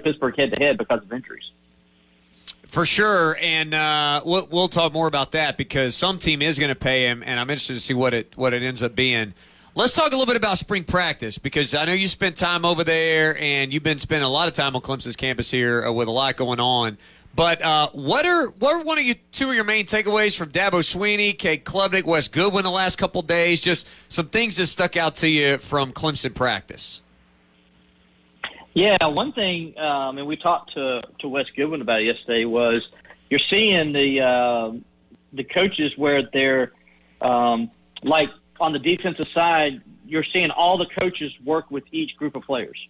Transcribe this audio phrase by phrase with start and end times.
[0.00, 1.50] Pittsburgh head to head because of injuries.
[2.66, 6.68] For sure, and uh, we'll, we'll talk more about that because some team is going
[6.68, 9.34] to pay him, and I'm interested to see what it what it ends up being.
[9.76, 12.82] Let's talk a little bit about spring practice because I know you spent time over
[12.82, 16.08] there, and you've been spending a lot of time on Clemson's campus here uh, with
[16.08, 16.98] a lot going on.
[17.36, 20.50] But uh, what are what are one of your two of your main takeaways from
[20.50, 23.60] Dabo Swinney, Cade Klubnik, Wes Goodwin the last couple days?
[23.60, 27.02] Just some things that stuck out to you from Clemson practice.
[28.76, 32.86] Yeah, one thing, um, and we talked to to Wes Goodwin about it yesterday was
[33.30, 34.72] you're seeing the uh,
[35.32, 36.72] the coaches where they're
[37.22, 37.70] um,
[38.02, 38.28] like
[38.60, 42.86] on the defensive side, you're seeing all the coaches work with each group of players.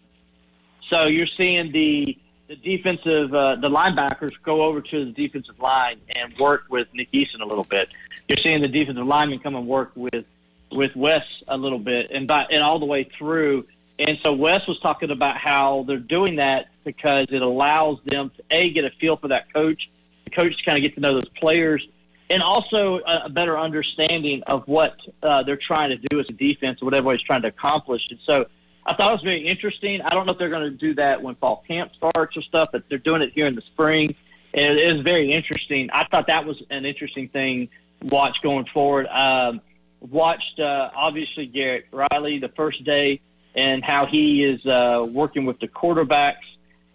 [0.90, 2.18] So you're seeing the
[2.48, 7.12] the defensive uh, the linebackers go over to the defensive line and work with Nick
[7.12, 7.90] Eason a little bit.
[8.28, 10.26] You're seeing the defensive linemen come and work with
[10.72, 13.68] with Wes a little bit, and by, and all the way through
[13.98, 18.42] and so Wes was talking about how they're doing that because it allows them to
[18.50, 19.90] a get a feel for that coach,
[20.24, 21.86] the coach to kind of get to know those players,
[22.28, 26.82] and also a, better understanding of what uh, they're trying to do as a defense,
[26.82, 28.02] or whatever he's trying to accomplish.
[28.10, 28.46] And so
[28.84, 30.02] I thought it was very interesting.
[30.02, 32.68] I don't know if they're going to do that when fall camp starts or stuff,
[32.72, 34.14] but they're doing it here in the spring.
[34.52, 35.90] And it is very interesting.
[35.92, 37.68] I thought that was an interesting thing
[38.00, 39.06] to watch going forward.
[39.06, 39.60] Um,
[40.00, 43.20] watched uh, obviously Garrett Riley the first day
[43.56, 46.36] and how he is uh, working with the quarterbacks.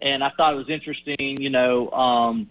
[0.00, 2.50] And I thought it was interesting, you know, um,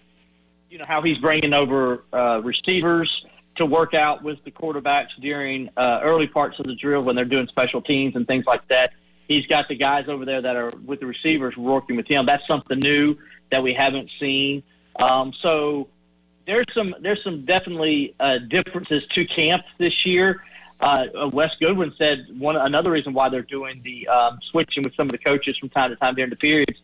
[0.69, 5.69] you know how he's bringing over uh, receivers to work out with the quarterbacks during
[5.75, 8.93] uh, early parts of the drill when they're doing special teams and things like that.
[9.27, 12.25] He's got the guys over there that are with the receivers working with him.
[12.25, 13.17] That's something new
[13.49, 14.63] that we haven't seen.
[14.97, 15.87] Um, so
[16.45, 20.43] there's some there's some definitely uh, differences to camp this year.
[20.81, 24.95] Uh, uh, Wes Goodwin said one another reason why they're doing the um, switching with
[24.95, 26.79] some of the coaches from time to time during the periods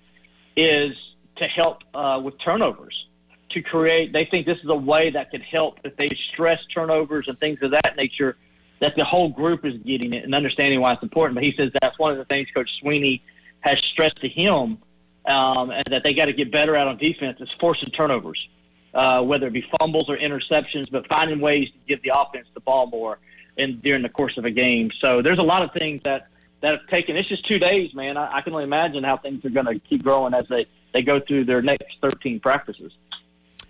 [0.56, 0.96] is
[1.38, 3.06] to help uh, with turnovers.
[3.52, 7.28] To create, they think this is a way that could help if they stress turnovers
[7.28, 8.36] and things of that nature.
[8.80, 11.34] That the whole group is getting it and understanding why it's important.
[11.34, 13.22] But he says that's one of the things Coach Swinney
[13.62, 14.78] has stressed to him,
[15.26, 18.48] um, and that they got to get better at on defense is forcing turnovers,
[18.94, 22.60] uh, whether it be fumbles or interceptions, but finding ways to give the offense the
[22.60, 23.18] ball more
[23.58, 24.92] in during the course of a game.
[25.00, 26.28] So there's a lot of things that
[26.62, 27.16] that have taken.
[27.16, 28.18] It's just two days, man.
[28.18, 31.02] I, I can only imagine how things are going to keep growing as they they
[31.02, 32.92] go through their next 13 practices.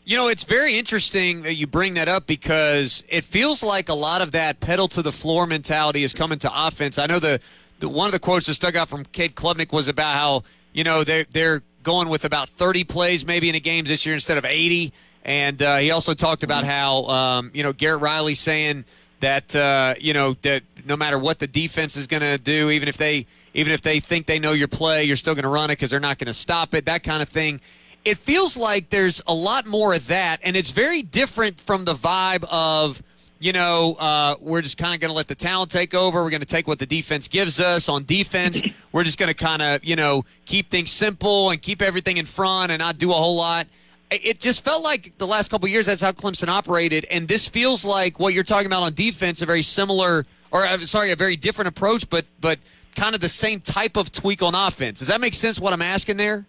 [0.05, 3.93] You know, it's very interesting that you bring that up because it feels like a
[3.93, 6.97] lot of that pedal to the floor mentality is coming to offense.
[6.97, 7.41] I know the,
[7.79, 10.85] the one of the quotes that stuck out from Cade Klubnik was about how you
[10.85, 14.37] know they they're going with about 30 plays maybe in a game this year instead
[14.37, 14.93] of 80.
[15.25, 18.85] And uh, he also talked about how um, you know Garrett Riley saying
[19.19, 22.87] that uh, you know that no matter what the defense is going to do, even
[22.87, 25.69] if they even if they think they know your play, you're still going to run
[25.69, 26.85] it because they're not going to stop it.
[26.85, 27.61] That kind of thing.
[28.05, 31.93] It feels like there's a lot more of that, and it's very different from the
[31.93, 33.01] vibe of
[33.39, 36.23] you know, uh, we're just kind of going to let the talent take over.
[36.23, 38.61] We're going to take what the defense gives us on defense.
[38.91, 42.25] We're just going to kind of, you know, keep things simple and keep everything in
[42.25, 43.67] front and not do a whole lot
[44.09, 47.85] it just felt like the last couple years that's how Clemson operated, and this feels
[47.85, 51.35] like what you're talking about on defense, a very similar, or uh, sorry, a very
[51.35, 52.59] different approach, but but
[52.95, 54.99] kind of the same type of tweak on offense.
[54.99, 55.59] Does that make sense?
[55.59, 56.45] What I'm asking there?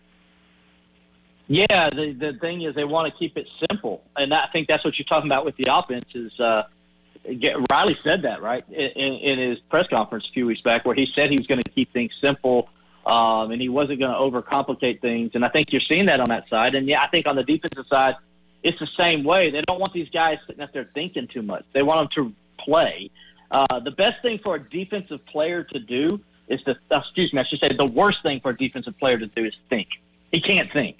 [1.48, 4.84] Yeah, the the thing is they want to keep it simple, and I think that's
[4.84, 6.04] what you're talking about with the offense.
[6.14, 6.64] Is uh,
[7.70, 11.08] Riley said that right in, in his press conference a few weeks back, where he
[11.14, 12.68] said he was going to keep things simple
[13.08, 15.30] um, and he wasn't going to overcomplicate things.
[15.34, 16.74] And I think you're seeing that on that side.
[16.74, 18.16] And yeah, I think on the defensive side,
[18.62, 19.50] it's the same way.
[19.50, 21.64] They don't want these guys sitting up there thinking too much.
[21.72, 23.10] They want them to play.
[23.50, 27.40] Uh, the best thing for a defensive player to do is to, uh, excuse me,
[27.40, 29.88] I should say the worst thing for a defensive player to do is think.
[30.30, 30.98] He can't think.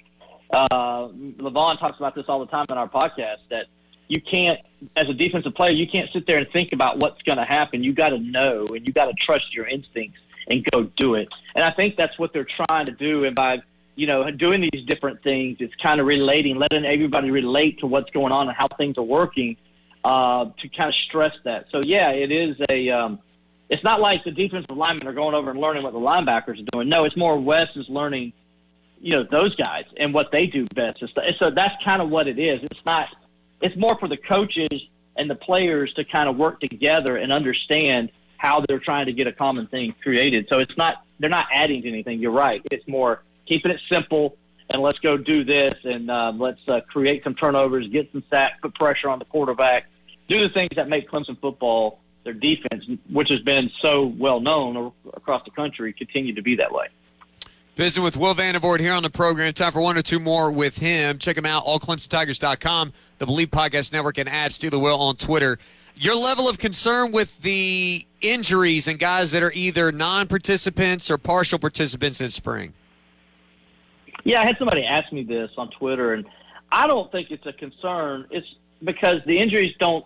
[0.49, 3.67] Uh, Levon talks about this all the time in our podcast that
[4.07, 4.59] you can't,
[4.95, 7.83] as a defensive player, you can't sit there and think about what's going to happen.
[7.83, 10.17] You got to know and you got to trust your instincts
[10.47, 11.27] and go do it.
[11.55, 13.25] And I think that's what they're trying to do.
[13.25, 13.61] And by
[13.95, 18.09] you know doing these different things, it's kind of relating, letting everybody relate to what's
[18.11, 19.57] going on and how things are working
[20.03, 21.65] uh, to kind of stress that.
[21.71, 22.89] So yeah, it is a.
[22.89, 23.19] Um,
[23.69, 26.65] it's not like the defensive linemen are going over and learning what the linebackers are
[26.73, 26.89] doing.
[26.89, 28.33] No, it's more Wes is learning,
[28.99, 31.03] you know, those guys and what they do best.
[31.39, 32.63] So that's kind of what it is.
[32.63, 33.09] It's not.
[33.61, 34.69] It's more for the coaches
[35.15, 38.09] and the players to kind of work together and understand
[38.39, 40.47] how they're trying to get a common thing created.
[40.49, 42.19] So it's not they're not adding to anything.
[42.19, 42.61] You're right.
[42.71, 44.37] It's more keeping it simple
[44.73, 48.59] and let's go do this and um, let's uh, create some turnovers, get some sacks,
[48.61, 49.87] put pressure on the quarterback,
[50.27, 54.91] do the things that make Clemson football their defense, which has been so well known
[55.13, 56.87] across the country, continue to be that way.
[57.75, 59.53] Visiting with Will Vandervoort here on the program.
[59.53, 61.17] Time for one or two more with him.
[61.17, 65.57] Check him out, allclemsontigers.com, the Believe Podcast Network, and at Steeler Will on Twitter.
[66.01, 71.59] Your level of concern with the injuries and guys that are either non-participants or partial
[71.59, 72.71] participants in spring?
[74.23, 76.25] Yeah, I had somebody ask me this on Twitter, and
[76.71, 78.27] I don't think it's a concern.
[78.31, 78.47] It's
[78.81, 80.05] because the injuries don't,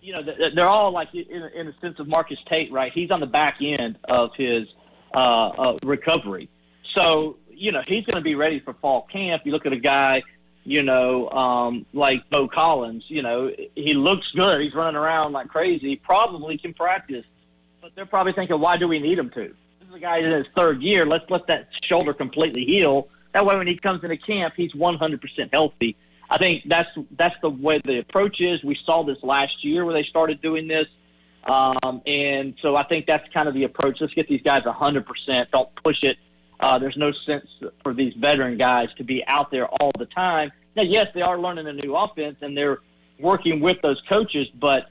[0.00, 0.22] you know,
[0.54, 2.92] they're all like in, in the sense of Marcus Tate, right?
[2.92, 4.68] He's on the back end of his
[5.12, 6.48] uh, uh, recovery,
[6.94, 9.42] so you know he's going to be ready for fall camp.
[9.44, 10.22] You look at a guy,
[10.64, 13.04] you know, um, like Beaux Collins.
[13.08, 14.60] You know, he looks good.
[14.60, 15.96] He's running around like crazy.
[15.96, 17.24] Probably can practice,
[17.80, 19.54] but they're probably thinking, why do we need him to?
[19.80, 21.06] This is a guy in his third year.
[21.06, 23.08] Let's let that shoulder completely heal.
[23.32, 25.96] That way, when he comes into camp, he's 100% healthy.
[26.28, 28.62] I think that's that's the way the approach is.
[28.62, 30.86] We saw this last year where they started doing this,
[31.44, 34.00] um, and so I think that's kind of the approach.
[34.00, 35.50] Let's get these guys 100%.
[35.50, 36.18] Don't push it.
[36.60, 37.48] Uh, there's no sense
[37.82, 40.52] for these veteran guys to be out there all the time.
[40.76, 42.78] Now, yes, they are learning a new offense and they're
[43.18, 44.90] working with those coaches, but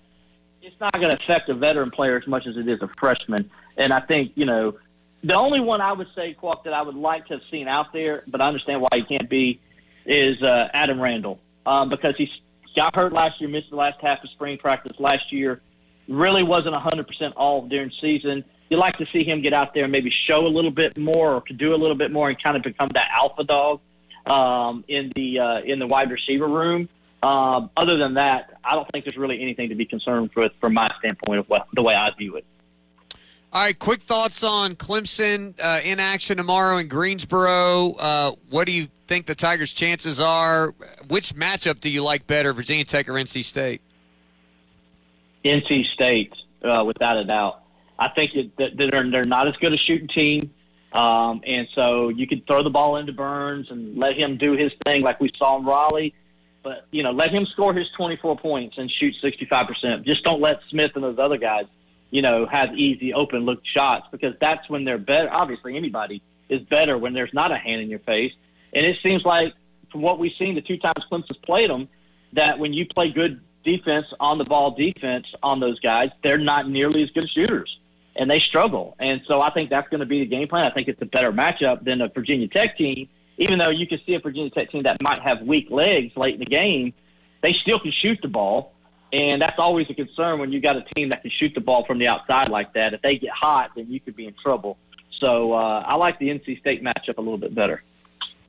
[0.61, 3.49] it's not going to affect a veteran player as much as it is a freshman.
[3.77, 4.77] And I think you know
[5.23, 7.93] the only one I would say, Quack, that I would like to have seen out
[7.93, 9.59] there, but I understand why he can't be
[10.05, 12.31] is uh, Adam Randall um, because he
[12.75, 15.61] got hurt last year, missed the last half of spring practice last year.
[16.07, 18.43] Really wasn't 100% all during season.
[18.69, 21.35] You like to see him get out there and maybe show a little bit more
[21.35, 23.79] or to do a little bit more and kind of become that alpha dog
[24.25, 26.87] um, in the uh, in the wide receiver room.
[27.21, 30.73] Um, other than that, I don't think there's really anything to be concerned with from
[30.73, 32.45] my standpoint of what, the way I view it.
[33.51, 37.93] All right, quick thoughts on Clemson uh, in action tomorrow in Greensboro.
[37.99, 40.75] Uh, what do you think the Tigers' chances are?
[41.07, 43.81] Which matchup do you like better, Virginia Tech or NC State?
[45.43, 46.31] NC State,
[46.63, 47.63] uh, without a doubt.
[47.99, 50.51] I think that they're, they're not as good a shooting team.
[50.93, 54.71] Um, and so you could throw the ball into Burns and let him do his
[54.85, 56.15] thing like we saw in Raleigh.
[56.63, 60.05] But, you know, let him score his 24 points and shoot 65%.
[60.05, 61.65] Just don't let Smith and those other guys,
[62.09, 65.29] you know, have easy open look shots because that's when they're better.
[65.31, 68.33] Obviously, anybody is better when there's not a hand in your face.
[68.73, 69.53] And it seems like,
[69.91, 71.87] from what we've seen the two times Clemson's played them,
[72.33, 76.69] that when you play good defense on the ball defense on those guys, they're not
[76.69, 77.79] nearly as good shooters
[78.19, 78.95] and they struggle.
[78.99, 80.69] And so I think that's going to be the game plan.
[80.69, 83.07] I think it's a better matchup than a Virginia Tech team,
[83.37, 86.33] even though you can see a Virginia Tech team that might have weak legs late
[86.33, 86.93] in the game,
[87.41, 88.73] they still can shoot the ball.
[89.11, 91.85] And that's always a concern when you got a team that can shoot the ball
[91.85, 92.93] from the outside like that.
[92.93, 94.77] If they get hot, then you could be in trouble.
[95.15, 97.81] So uh, I like the NC State matchup a little bit better.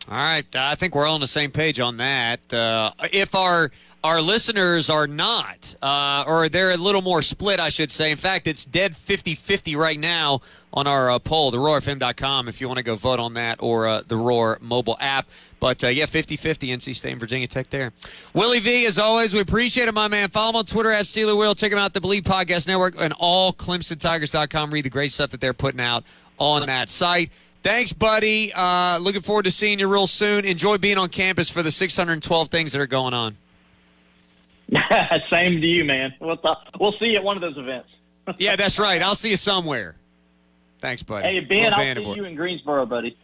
[0.08, 2.52] All right, I think we're all on the same page on that.
[2.52, 3.70] Uh, if our
[4.02, 8.10] our listeners are not, uh, or they're a little more split, I should say.
[8.10, 10.40] In fact, it's dead 50-50 right now
[10.72, 14.02] on our uh, poll, theroarfm.com, if you want to go vote on that, or uh,
[14.06, 15.28] the Roar mobile app.
[15.58, 17.92] But uh, yeah, 50-50 NC State and Virginia Tech there.
[18.32, 20.30] Willie V, as always, we appreciate it, my man.
[20.30, 21.54] Follow him on Twitter at Steeler Will.
[21.54, 24.70] Check him out, the Believe Podcast Network, and all ClemsonTigers.com.
[24.70, 26.04] Read the great stuff that they're putting out
[26.38, 27.30] on that site.
[27.62, 28.52] Thanks, buddy.
[28.54, 30.46] Uh, looking forward to seeing you real soon.
[30.46, 33.36] Enjoy being on campus for the 612 things that are going on.
[35.30, 36.14] Same to you, man.
[36.20, 36.38] We'll,
[36.78, 37.88] we'll see you at one of those events.
[38.38, 39.02] yeah, that's right.
[39.02, 39.96] I'll see you somewhere.
[40.80, 41.26] Thanks, buddy.
[41.26, 43.16] Hey, Ben, I'll see you in Greensboro, buddy.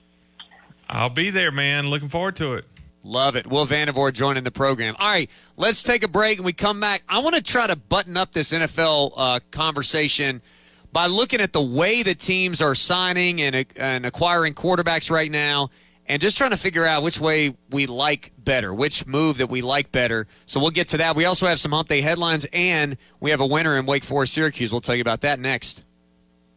[0.88, 1.88] I'll be there, man.
[1.88, 2.64] Looking forward to it.
[3.02, 3.46] Love it.
[3.46, 4.96] Will Vandervoort joining the program.
[4.98, 7.04] All right, let's take a break and we come back.
[7.08, 10.42] I want to try to button up this NFL uh, conversation
[10.92, 15.70] by looking at the way the teams are signing and, and acquiring quarterbacks right now
[16.08, 19.62] and just trying to figure out which way we like better, which move that we
[19.62, 20.26] like better.
[20.46, 21.16] So we'll get to that.
[21.16, 24.34] We also have some hump day headlines, and we have a winner in Wake Forest
[24.34, 24.72] Syracuse.
[24.72, 25.84] We'll tell you about that next.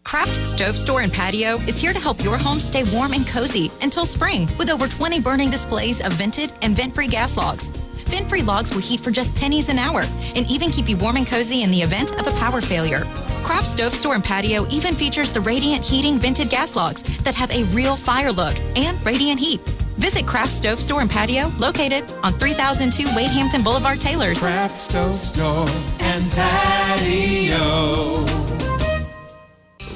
[0.03, 3.69] Craft Stove Store and Patio is here to help your home stay warm and cozy
[3.81, 7.67] until spring with over 20 burning displays of vented and vent free gas logs.
[8.09, 10.01] Vent free logs will heat for just pennies an hour
[10.35, 13.03] and even keep you warm and cozy in the event of a power failure.
[13.43, 17.51] Craft Stove Store and Patio even features the Radiant Heating vented gas logs that have
[17.51, 19.59] a real fire look and radiant heat.
[19.97, 24.39] Visit Craft Stove Store and Patio, located on 3002 Wade Hampton Boulevard, Taylors.
[24.39, 25.65] Craft Stove Store
[25.99, 28.38] and Patio.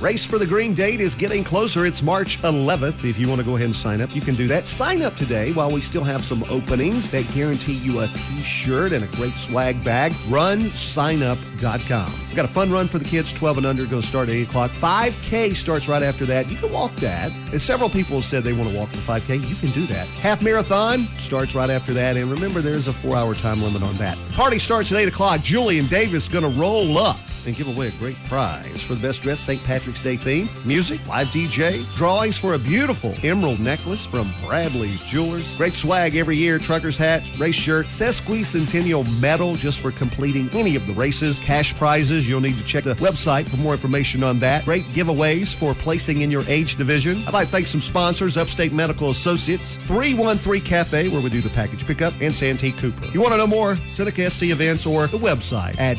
[0.03, 1.85] Race for the Green date is getting closer.
[1.85, 3.09] It's March 11th.
[3.09, 4.67] If you want to go ahead and sign up, you can do that.
[4.67, 9.05] Sign up today while we still have some openings that guarantee you a t-shirt and
[9.05, 10.11] a great swag bag.
[10.27, 12.11] RunSignup.com.
[12.27, 14.49] We've got a fun run for the kids, 12 and under, goes start at 8
[14.49, 14.71] o'clock.
[14.71, 16.51] 5K starts right after that.
[16.51, 17.31] You can walk that.
[17.53, 19.47] And several people have said they want to walk the 5K.
[19.47, 20.05] You can do that.
[20.19, 22.17] Half marathon starts right after that.
[22.17, 24.17] And remember, there's a four-hour time limit on that.
[24.33, 25.39] Party starts at 8 o'clock.
[25.39, 29.23] Julian Davis going to roll up and give away a great prize for the best
[29.23, 29.63] dressed St.
[29.63, 35.55] Patrick's Day theme, music, live DJ, drawings for a beautiful emerald necklace from Bradley's Jewelers,
[35.57, 40.85] great swag every year, trucker's hat, race shirt, sesquicentennial medal just for completing any of
[40.87, 42.27] the races, cash prizes.
[42.29, 44.65] You'll need to check the website for more information on that.
[44.65, 47.17] Great giveaways for placing in your age division.
[47.27, 51.49] I'd like to thank some sponsors, Upstate Medical Associates, 313 Cafe, where we do the
[51.49, 53.05] package pickup, and Santee Cooper.
[53.07, 53.75] You want to know more?
[53.87, 55.97] Seneca SC events or the website at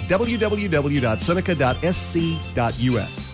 [1.35, 3.34] www.seneca.sc.us.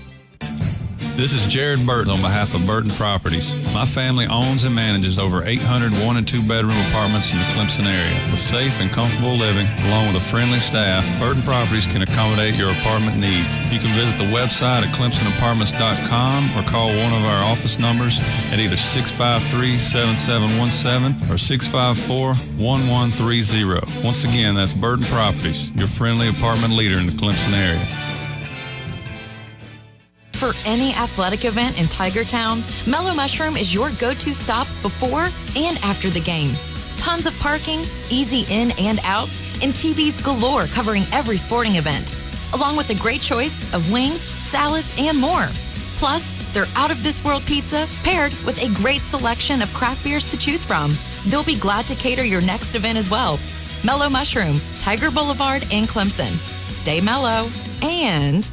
[1.20, 3.52] This is Jared Burton on behalf of Burton Properties.
[3.76, 7.84] My family owns and manages over 800 one and two bedroom apartments in the Clemson
[7.84, 8.16] area.
[8.32, 12.72] With safe and comfortable living, along with a friendly staff, Burton Properties can accommodate your
[12.72, 13.60] apartment needs.
[13.68, 18.16] You can visit the website at clemsonapartments.com or call one of our office numbers
[18.48, 23.76] at either 653-7717 or 654-1130.
[24.02, 27.99] Once again, that's Burton Properties, your friendly apartment leader in the Clemson area.
[30.40, 35.28] For any athletic event in Tiger Town, Mellow Mushroom is your go to stop before
[35.54, 36.52] and after the game.
[36.96, 39.28] Tons of parking, easy in and out,
[39.60, 42.16] and TVs galore covering every sporting event,
[42.54, 45.44] along with a great choice of wings, salads, and more.
[46.00, 50.24] Plus, their out of this world pizza paired with a great selection of craft beers
[50.24, 50.90] to choose from.
[51.28, 53.38] They'll be glad to cater your next event as well.
[53.84, 56.32] Mellow Mushroom, Tiger Boulevard, and Clemson.
[56.66, 57.46] Stay mellow
[57.82, 58.50] and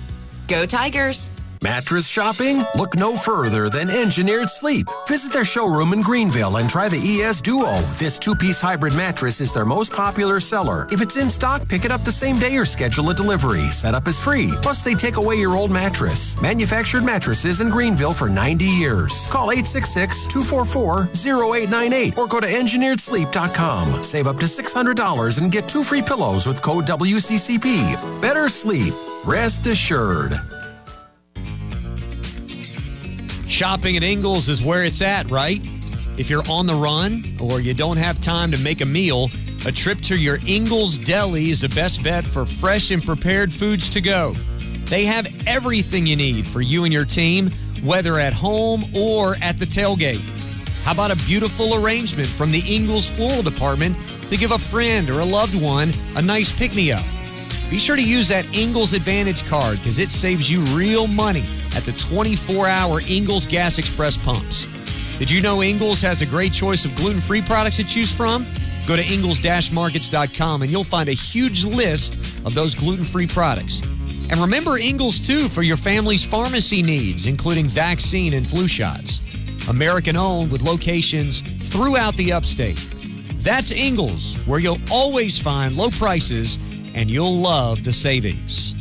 [0.50, 1.37] go Tigers!
[1.61, 2.63] Mattress shopping?
[2.75, 4.87] Look no further than Engineered Sleep.
[5.07, 7.77] Visit their showroom in Greenville and try the ES Duo.
[7.99, 10.87] This two piece hybrid mattress is their most popular seller.
[10.91, 13.67] If it's in stock, pick it up the same day or schedule a delivery.
[13.71, 14.51] Setup is free.
[14.61, 16.39] Plus, they take away your old mattress.
[16.41, 19.27] Manufactured mattresses in Greenville for 90 years.
[19.27, 24.03] Call 866 244 0898 or go to engineeredsleep.com.
[24.03, 28.21] Save up to $600 and get two free pillows with code WCCP.
[28.21, 28.93] Better sleep.
[29.25, 30.39] Rest assured.
[33.57, 35.59] Shopping at Ingles is where it's at, right?
[36.15, 39.31] If you're on the run or you don't have time to make a meal,
[39.65, 43.89] a trip to your Ingles Deli is the best bet for fresh and prepared foods
[43.89, 44.33] to go.
[44.85, 47.49] They have everything you need for you and your team,
[47.81, 50.21] whether at home or at the tailgate.
[50.83, 53.97] How about a beautiful arrangement from the Ingles Floral Department
[54.29, 57.03] to give a friend or a loved one a nice pick me up?
[57.71, 61.43] Be sure to use that Ingles Advantage card because it saves you real money
[61.77, 64.74] at the 24 hour Ingles Gas Express pumps.
[65.19, 68.46] Did you know Ingles has a great choice of gluten free products to choose from?
[68.88, 69.41] Go to ingles
[69.72, 73.81] markets.com and you'll find a huge list of those gluten free products.
[74.29, 79.22] And remember Ingles too for your family's pharmacy needs, including vaccine and flu shots.
[79.69, 82.89] American owned with locations throughout the upstate.
[83.36, 86.57] That's Ingles, where you'll always find low prices
[86.96, 88.76] and you'll love the savings.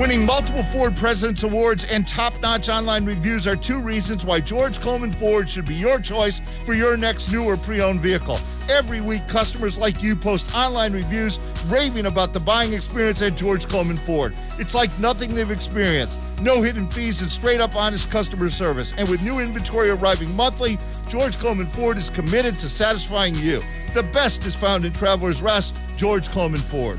[0.00, 4.80] Winning multiple Ford President's Awards and top notch online reviews are two reasons why George
[4.80, 8.38] Coleman Ford should be your choice for your next new or pre owned vehicle.
[8.70, 13.68] Every week, customers like you post online reviews raving about the buying experience at George
[13.68, 14.34] Coleman Ford.
[14.58, 16.18] It's like nothing they've experienced.
[16.40, 18.94] No hidden fees and straight up honest customer service.
[18.96, 20.78] And with new inventory arriving monthly,
[21.08, 23.60] George Coleman Ford is committed to satisfying you.
[23.92, 26.98] The best is found in Traveler's Rest, George Coleman Ford.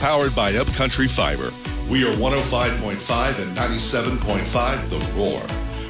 [0.00, 1.52] powered by Upcountry Fiber.
[1.88, 5.46] We are 105.5 and 97.5 The Roar.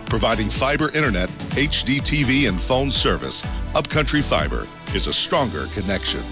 [0.07, 6.23] Providing fiber internet, HD TV, and phone service, Upcountry Fiber is a stronger connection.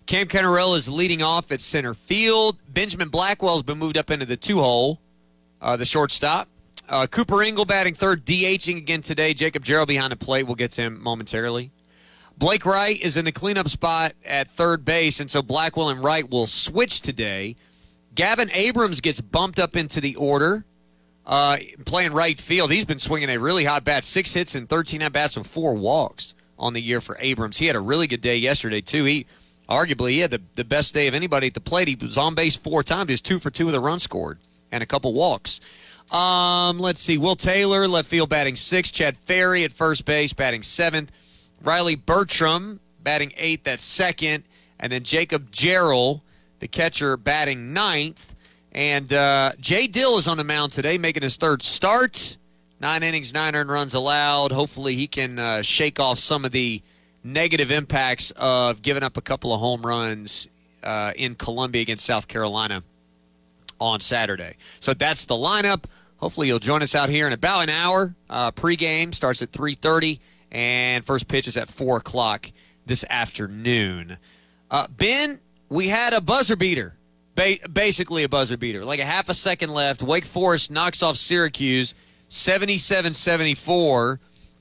[0.06, 2.56] Cam Cannarella is leading off at center field.
[2.68, 5.00] Benjamin Blackwell's been moved up into the two hole,
[5.60, 6.48] uh, the shortstop.
[6.88, 9.34] Uh, Cooper Ingle batting third, DHing again today.
[9.34, 10.44] Jacob Jarrell behind the plate.
[10.44, 11.70] We'll get to him momentarily.
[12.38, 16.28] Blake Wright is in the cleanup spot at third base, and so Blackwell and Wright
[16.30, 17.56] will switch today.
[18.14, 20.64] Gavin Abrams gets bumped up into the order,
[21.26, 22.70] uh, playing right field.
[22.70, 25.74] He's been swinging a really hot bat, six hits and 13 at bats with four
[25.74, 27.58] walks on the year for Abrams.
[27.58, 29.04] He had a really good day yesterday too.
[29.04, 29.26] He
[29.68, 31.88] arguably he had the, the best day of anybody at the plate.
[31.88, 33.08] He was on base four times.
[33.08, 34.38] He was two for two with a run scored
[34.70, 35.60] and a couple walks.
[36.12, 37.18] Um, let's see.
[37.18, 38.94] Will Taylor, left field, batting sixth.
[38.94, 41.10] Chad Fairey at first base, batting seventh.
[41.62, 44.44] Riley Bertram, batting eighth, that's second.
[44.80, 46.20] And then Jacob Jarrell,
[46.60, 48.34] the catcher, batting ninth.
[48.72, 52.36] And uh, Jay Dill is on the mound today, making his third start.
[52.80, 54.52] Nine innings, nine earned runs allowed.
[54.52, 56.80] Hopefully, he can uh, shake off some of the
[57.24, 60.48] negative impacts of giving up a couple of home runs
[60.84, 62.82] uh, in Columbia against South Carolina
[63.80, 64.54] on Saturday.
[64.78, 65.84] So that's the lineup.
[66.18, 68.14] Hopefully, you'll join us out here in about an hour.
[68.30, 72.50] Uh, pregame starts at 3:30, and first pitch is at four o'clock
[72.86, 74.18] this afternoon.
[74.70, 76.94] Uh, ben, we had a buzzer beater,
[77.34, 80.02] ba- basically a buzzer beater, like a half a second left.
[80.02, 81.94] Wake Forest knocks off Syracuse,
[82.28, 84.18] 77-74.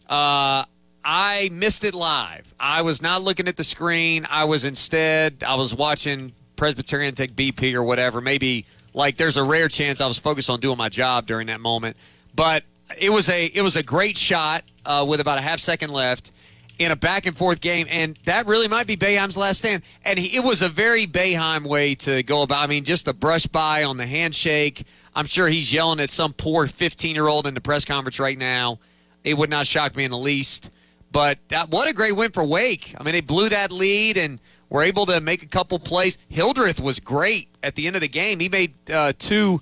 [0.09, 0.63] Uh,
[1.09, 2.53] I missed it live.
[2.59, 4.27] I was not looking at the screen.
[4.29, 8.19] I was instead I was watching Presbyterian take BP or whatever.
[8.19, 11.61] Maybe like there's a rare chance I was focused on doing my job during that
[11.61, 11.95] moment.
[12.35, 12.63] But
[12.97, 16.31] it was a it was a great shot uh, with about a half second left
[16.79, 19.81] in a back and forth game, and that really might be Boeheim's last stand.
[20.05, 22.63] And he, it was a very Boeheim way to go about.
[22.63, 24.83] I mean, just the brush by on the handshake.
[25.15, 28.37] I'm sure he's yelling at some poor 15 year old in the press conference right
[28.37, 28.79] now.
[29.23, 30.71] It would not shock me in the least.
[31.11, 32.93] But that, what a great win for Wake.
[32.99, 36.17] I mean, they blew that lead and were able to make a couple plays.
[36.29, 38.39] Hildreth was great at the end of the game.
[38.39, 39.61] He made uh, two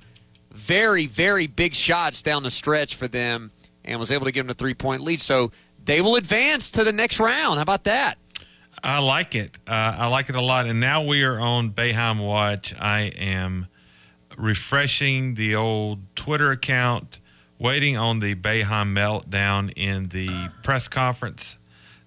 [0.56, 3.52] very, very big shots down the stretch for them
[3.84, 5.22] and was able to give them a three point lead.
[5.22, 5.52] So
[5.84, 7.56] they will advance to the next round.
[7.56, 8.16] How about that?
[8.84, 9.58] I like it.
[9.68, 10.68] Uh, I like it a lot.
[10.68, 12.74] And now we are on Boeheim Watch.
[12.80, 13.68] I am
[14.38, 17.20] refreshing the old Twitter account,
[17.58, 21.58] waiting on the Boeheim meltdown in the press conference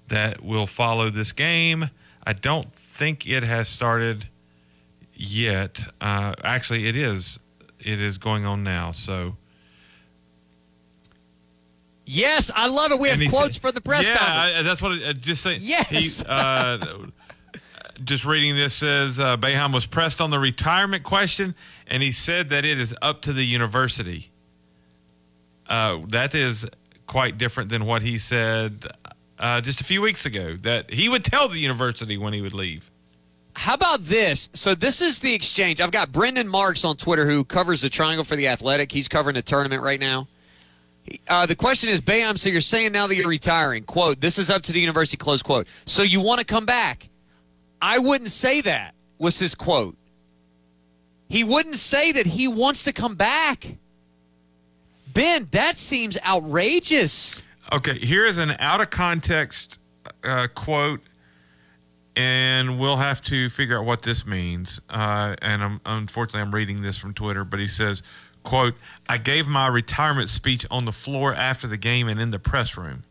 [0.08, 1.90] that will follow this game.
[2.24, 4.28] I don't think it has started
[5.14, 5.80] yet.
[6.00, 7.40] Uh, actually, it is.
[7.88, 8.92] It is going on now.
[8.92, 9.35] So.
[12.05, 13.01] Yes, I love it.
[13.01, 14.59] We have quotes said- for the press yeah, conference.
[14.59, 15.57] I, that's what I just say.
[15.57, 16.20] Yes.
[16.20, 16.79] He, uh,
[18.05, 19.37] just reading this says uh,
[19.72, 21.55] was pressed on the retirement question,
[21.87, 24.31] and he said that it is up to the university.
[25.66, 26.66] Uh, that is
[27.07, 28.87] quite different than what he said
[29.38, 30.57] uh, just a few weeks ago.
[30.57, 32.90] That he would tell the university when he would leave.
[33.59, 34.49] How about this?
[34.55, 35.81] So this is the exchange.
[35.81, 38.92] I've got Brendan Marks on Twitter who covers the Triangle for the Athletic.
[38.92, 40.29] He's covering the tournament right now.
[41.27, 44.49] Uh, the question is, Bam, so you're saying now that you're retiring, quote, this is
[44.49, 45.66] up to the university, close quote.
[45.87, 47.09] So you want to come back?
[47.83, 49.97] I wouldn't say that, was his quote.
[51.29, 53.75] He wouldn't say that he wants to come back.
[55.12, 57.42] Ben, that seems outrageous.
[57.73, 59.81] Okay, here is an out of context
[60.23, 61.01] uh, quote,
[62.18, 64.81] and we'll have to figure out what this means.
[64.90, 68.02] Uh, and I'm, unfortunately, I'm reading this from Twitter, but he says,
[68.42, 68.74] "quote
[69.09, 72.76] I gave my retirement speech on the floor after the game and in the press
[72.76, 73.04] room."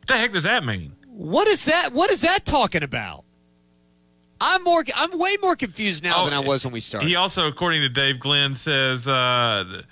[0.00, 0.92] What the heck does that mean?
[1.06, 1.92] What is that?
[1.92, 3.24] What is that talking about?
[4.40, 4.82] I'm more.
[4.96, 7.06] I'm way more confused now than I was when we started.
[7.06, 9.82] He also, according to Dave Glenn, says uh,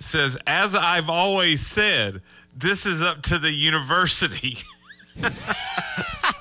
[0.00, 2.20] says as I've always said,
[2.56, 4.58] this is up to the university.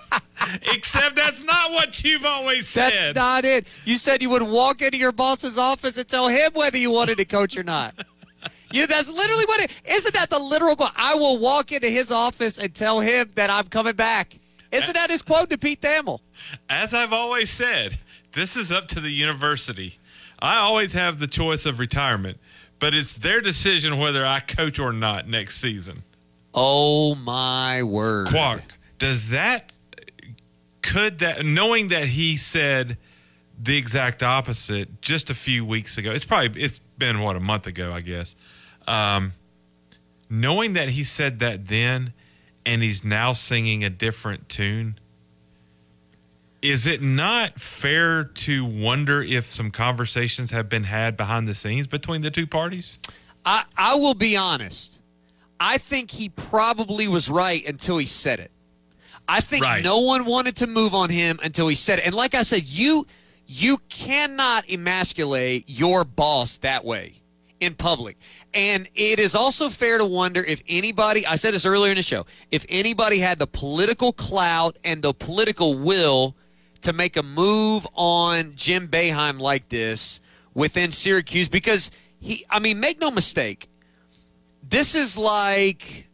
[0.74, 2.92] Except that's not what you've always said.
[2.92, 3.68] That's not it.
[3.86, 7.18] You said you would walk into your boss's office and tell him whether you wanted
[7.18, 7.96] to coach or not.
[8.70, 10.92] You, that's literally what it isn't that the literal quote?
[10.98, 14.38] I will walk into his office and tell him that I'm coming back.
[14.74, 16.20] Isn't that his quote to Pete Thamel?
[16.70, 17.98] As I've always said,
[18.34, 19.98] this is up to the university.
[20.40, 22.40] I always have the choice of retirement,
[22.80, 26.04] but it's their decision whether I coach or not next season.
[26.54, 28.28] Oh my word.
[28.28, 28.64] Quark,
[29.00, 29.72] does that
[30.88, 32.98] could that knowing that he said
[33.62, 36.12] the exact opposite just a few weeks ago?
[36.12, 38.38] It's probably it's been what a month ago, I guess.
[38.88, 39.34] Um,
[40.30, 42.14] knowing that he said that then,
[42.66, 44.98] and he's now singing a different tune,
[46.62, 51.88] Is it not fair to wonder if some conversations have been had behind the scenes
[51.88, 52.98] between the two parties?
[53.46, 55.02] I, I will be honest.
[55.60, 58.52] I think he probably was right until he said it.
[59.28, 59.84] I think Right.
[59.84, 62.06] no one wanted to move on him until he said it.
[62.06, 63.06] And like I said, you
[63.46, 67.14] you cannot emasculate your boss that way
[67.62, 68.18] in public.
[68.54, 72.04] And it is also fair to wonder if anybody, I said this earlier in the
[72.04, 76.36] show, if anybody had the political clout and the political will
[76.82, 80.20] to make a move on Jim Boeheim like this
[80.54, 83.70] within Syracuse because he I mean make no mistake
[84.68, 86.07] this is like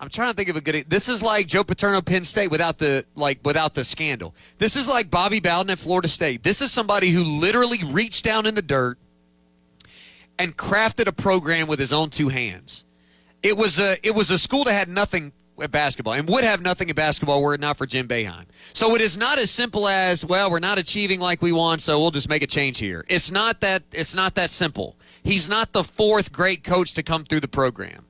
[0.00, 2.78] I'm trying to think of a good this is like Joe Paterno Penn State without
[2.78, 4.34] the like without the scandal.
[4.56, 6.42] This is like Bobby Bowden at Florida State.
[6.42, 8.96] This is somebody who literally reached down in the dirt
[10.38, 12.84] and crafted a program with his own two hands.
[13.42, 16.62] It was a it was a school that had nothing at basketball and would have
[16.62, 18.46] nothing at basketball were it not for Jim Boeheim.
[18.72, 22.00] So it is not as simple as well we're not achieving like we want, so
[22.00, 23.04] we'll just make a change here.
[23.08, 24.96] It's not that it's not that simple.
[25.22, 28.06] He's not the fourth great coach to come through the program.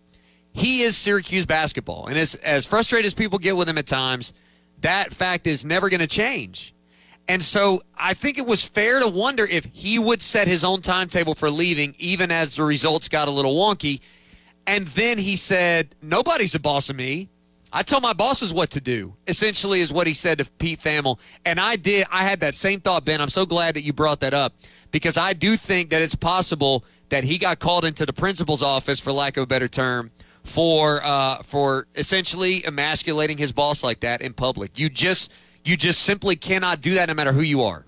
[0.52, 4.32] He is Syracuse basketball, and as as frustrated as people get with him at times,
[4.80, 6.74] that fact is never going to change.
[7.28, 10.80] And so I think it was fair to wonder if he would set his own
[10.80, 14.00] timetable for leaving, even as the results got a little wonky.
[14.66, 17.28] And then he said, Nobody's a boss of me.
[17.72, 21.20] I tell my bosses what to do, essentially, is what he said to Pete Thamel.
[21.44, 23.20] And I did, I had that same thought, Ben.
[23.20, 24.54] I'm so glad that you brought that up
[24.90, 28.98] because I do think that it's possible that he got called into the principal's office,
[28.98, 30.10] for lack of a better term,
[30.44, 34.78] for uh, for essentially emasculating his boss like that in public.
[34.78, 35.32] You just
[35.64, 37.84] you just simply cannot do that no matter who you are.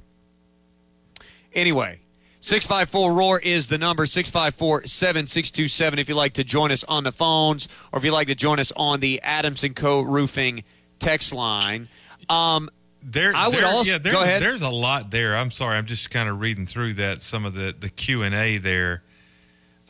[1.55, 2.01] Anyway,
[2.41, 7.13] 654 Roar is the number 654 7627 if you'd like to join us on the
[7.13, 10.01] phones or if you'd like to join us on the Adams and Co.
[10.01, 10.65] roofing
[10.99, 11.89] text line.
[12.31, 12.71] Um,
[13.03, 14.41] There, I would there- also yeah, there's, go ahead.
[14.43, 15.37] There's a lot there.
[15.37, 18.35] I'm sorry, I'm just kind of reading through that some of the the Q and
[18.35, 19.03] A there.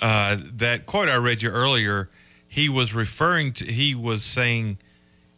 [0.01, 2.09] Uh, that quote I read you earlier,
[2.53, 3.65] he was referring to.
[3.65, 4.77] He was saying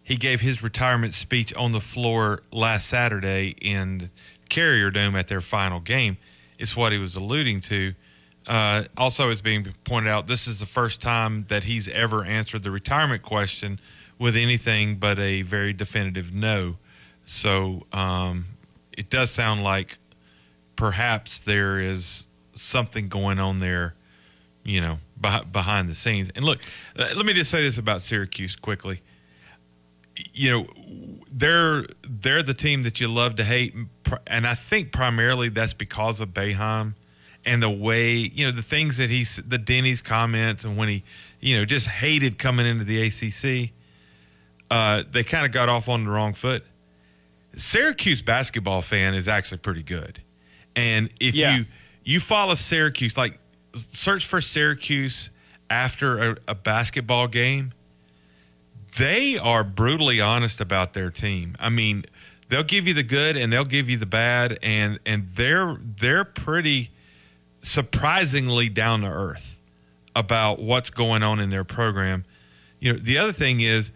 [0.03, 4.11] he gave his retirement speech on the floor last Saturday in
[4.49, 6.17] Carrier Dome at their final game.
[6.59, 7.95] Is what he was alluding to.
[8.49, 12.65] Uh, also, as being pointed out, this is the first time that he's ever answered
[12.65, 13.79] the retirement question
[14.19, 16.75] with anything but a very definitive no.
[17.27, 18.47] So um,
[18.99, 19.99] it does sound like
[20.75, 23.95] perhaps there is something going on there,
[24.65, 24.99] you know,
[25.53, 26.31] behind the scenes.
[26.35, 26.61] And look,
[26.99, 29.01] uh, let me just say this about Syracuse quickly.
[30.33, 30.67] You know,
[31.33, 33.75] they're they're the team that you love to hate,
[34.29, 36.93] and I think primarily that's because of Boeheim
[37.45, 41.03] and the way you know the things that he's the Denny's comments and when he
[41.41, 43.71] you know just hated coming into the ACC.
[44.71, 46.65] Uh, they kind of got off on the wrong foot.
[47.57, 50.21] Syracuse basketball fan is actually pretty good,
[50.77, 51.57] and if Yeah.
[51.59, 51.65] you
[52.05, 53.39] you follow Syracuse, like
[53.75, 55.31] search for Syracuse
[55.71, 57.73] after a, a basketball game,
[58.99, 61.57] they are brutally honest about their team.
[61.59, 62.05] I mean,
[62.49, 66.25] they'll give you the good and they'll give you the bad, and and they're they're
[66.25, 66.91] pretty
[67.63, 69.61] surprisingly down to earth
[70.15, 72.25] about what's going on in their program.
[72.79, 73.91] You know, the other thing is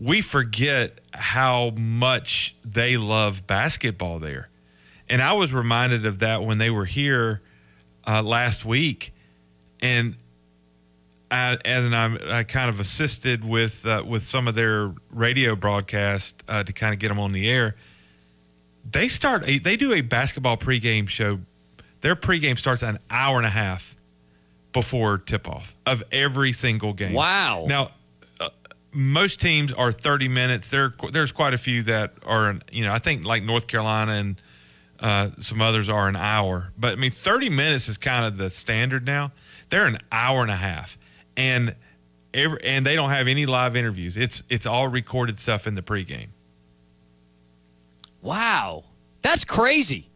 [0.00, 4.48] we forget how much they love basketball there.
[5.08, 7.40] And I was reminded of that when they were here
[8.06, 9.12] uh, last week.
[9.84, 10.16] And
[11.30, 16.42] I, and I, I kind of assisted with uh, with some of their radio broadcast
[16.48, 17.76] uh, to kind of get them on the air.
[18.90, 21.38] They start a, they do a basketball pregame show.
[22.00, 23.94] Their pregame starts an hour and a half
[24.72, 27.12] before tip off of every single game.
[27.12, 27.64] Wow.
[27.66, 27.90] Now,
[28.40, 28.48] uh,
[28.92, 30.68] most teams are 30 minutes.
[30.68, 34.36] There, there's quite a few that are, you know, I think like North Carolina and
[35.00, 36.72] uh, some others are an hour.
[36.78, 39.32] But I mean, 30 minutes is kind of the standard now.
[39.70, 40.98] They're an hour and a half,
[41.36, 41.74] and
[42.32, 44.16] every, and they don't have any live interviews.
[44.16, 46.28] It's it's all recorded stuff in the pregame.
[48.22, 48.84] Wow.
[49.22, 50.08] That's crazy.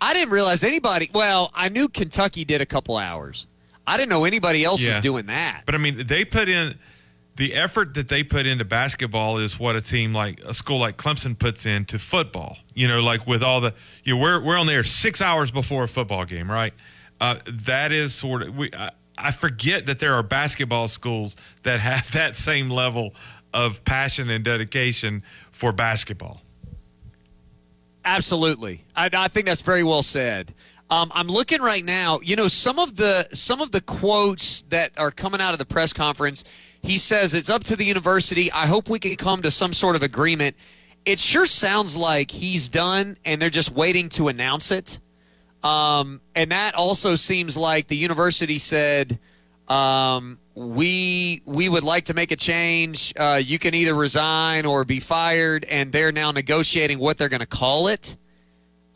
[0.00, 1.10] I didn't realize anybody.
[1.14, 3.46] Well, I knew Kentucky did a couple hours.
[3.86, 5.62] I didn't know anybody else was doing that.
[5.66, 6.74] But I mean, they put in
[7.36, 10.96] the effort that they put into basketball is what a team like a school like
[10.96, 12.58] Clemson puts into football.
[12.74, 13.74] You know, like with all the
[14.04, 16.72] you know, we're we're on there six hours before a football game, right?
[17.22, 18.68] Uh, that is sort of we.
[18.76, 23.14] I, I forget that there are basketball schools that have that same level
[23.54, 26.42] of passion and dedication for basketball.
[28.04, 30.52] Absolutely, I, I think that's very well said.
[30.90, 32.18] Um, I'm looking right now.
[32.24, 35.64] You know, some of the some of the quotes that are coming out of the
[35.64, 36.42] press conference.
[36.82, 38.50] He says it's up to the university.
[38.50, 40.56] I hope we can come to some sort of agreement.
[41.04, 44.98] it sure sounds like he's done and they're just waiting to announce it.
[45.62, 49.18] Um, and that also seems like the university said,
[49.68, 53.14] um, we we would like to make a change.
[53.18, 57.40] Uh, you can either resign or be fired, and they're now negotiating what they're going
[57.40, 58.16] to call it,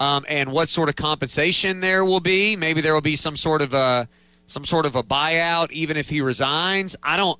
[0.01, 2.57] um, and what sort of compensation there will be.
[2.57, 4.09] Maybe there will be some sort of a
[4.47, 6.95] some sort of a buyout, even if he resigns.
[7.03, 7.39] I don't,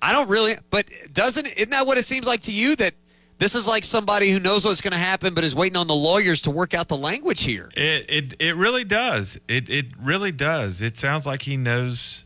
[0.00, 0.54] I don't really.
[0.70, 2.94] But doesn't isn't that what it seems like to you that
[3.42, 5.94] this is like somebody who knows what's going to happen, but is waiting on the
[5.94, 7.72] lawyers to work out the language here?
[7.76, 9.36] It it it really does.
[9.48, 10.80] It it really does.
[10.80, 12.24] It sounds like he knows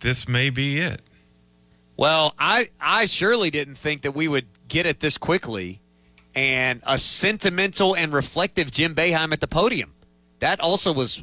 [0.00, 1.00] this may be it.
[1.96, 5.78] Well, I I surely didn't think that we would get it this quickly,
[6.34, 9.92] and a sentimental and reflective Jim Boeheim at the podium.
[10.40, 11.22] That also was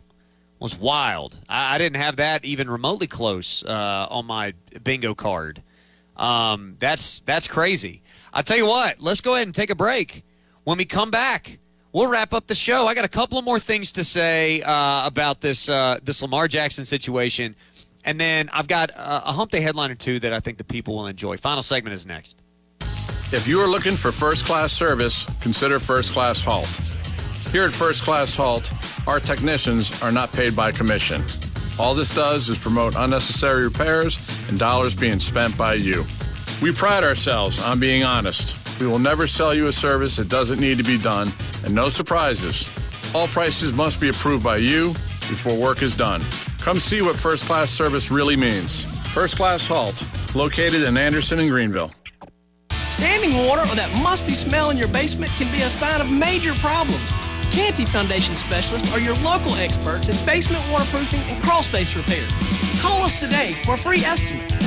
[0.60, 1.40] was wild.
[1.50, 5.62] I, I didn't have that even remotely close uh, on my bingo card.
[6.16, 8.02] Um, that's that's crazy.
[8.34, 9.00] I'll tell you what.
[9.00, 10.24] Let's go ahead and take a break.
[10.64, 11.60] When we come back,
[11.94, 12.86] we'll wrap up the show.
[12.86, 16.48] I got a couple of more things to say uh, about this uh, this Lamar
[16.48, 17.56] Jackson situation.
[18.06, 20.64] And then I've got a, a hump day headline or two that I think the
[20.64, 21.38] people will enjoy.
[21.38, 22.42] Final segment is next.
[23.32, 26.68] If you are looking for first class service, consider First Class Halt.
[27.52, 28.74] Here at First Class Halt,
[29.08, 31.24] our technicians are not paid by commission.
[31.78, 34.18] All this does is promote unnecessary repairs
[34.50, 36.06] and dollars being spent by you.
[36.62, 38.82] We pride ourselves on being honest.
[38.82, 41.32] We will never sell you a service that doesn't need to be done,
[41.64, 42.70] and no surprises.
[43.16, 44.90] All prices must be approved by you
[45.30, 46.22] before work is done.
[46.60, 48.84] Come see what first class service really means.
[49.08, 51.92] First Class Halt, located in Anderson and Greenville.
[52.74, 56.54] Standing water or that musty smell in your basement can be a sign of major
[56.56, 57.02] problems.
[57.52, 62.28] Canty Foundation specialists are your local experts in basement waterproofing and crawl space repair.
[62.82, 64.59] Call us today for a free estimate.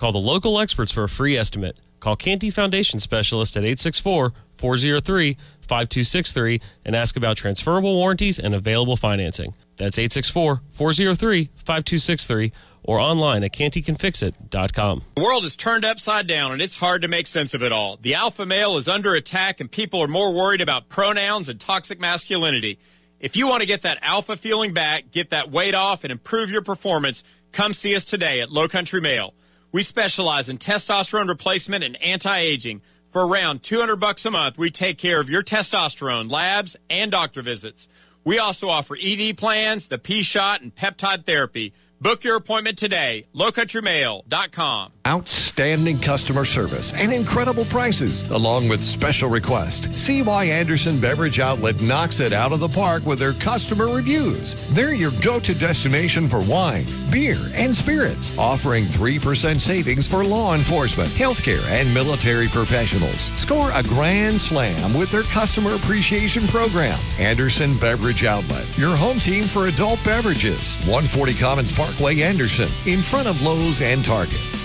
[0.00, 1.76] Call the local experts for a free estimate.
[2.00, 8.96] Call Canty Foundation Specialist at 864 403 5263 and ask about transferable warranties and available
[8.96, 9.52] financing.
[9.76, 12.50] That's 864 403 5263
[12.82, 15.02] or online at cantycanfixit.com.
[15.16, 17.98] The world is turned upside down and it's hard to make sense of it all.
[18.00, 22.00] The alpha male is under attack and people are more worried about pronouns and toxic
[22.00, 22.78] masculinity.
[23.20, 26.50] If you want to get that alpha feeling back, get that weight off, and improve
[26.50, 29.34] your performance, come see us today at Low Country Male.
[29.72, 32.82] We specialize in testosterone replacement and anti-aging.
[33.10, 37.40] For around 200 bucks a month, we take care of your testosterone, labs, and doctor
[37.40, 37.88] visits.
[38.24, 41.72] We also offer ED plans, the P shot, and peptide therapy.
[42.02, 43.24] Book your appointment today.
[43.34, 44.92] LowCountryMale.com.
[45.06, 49.92] Outstanding customer service and incredible prices, along with special request.
[49.94, 54.70] See why Anderson Beverage Outlet knocks it out of the park with their customer reviews.
[54.74, 60.54] They're your go to destination for wine, beer, and spirits, offering 3% savings for law
[60.54, 63.30] enforcement, healthcare, and military professionals.
[63.38, 66.98] Score a grand slam with their customer appreciation program.
[67.18, 70.76] Anderson Beverage Outlet, your home team for adult beverages.
[70.86, 74.59] 140 Commons Parkway, Anderson, in front of Lowe's and Target.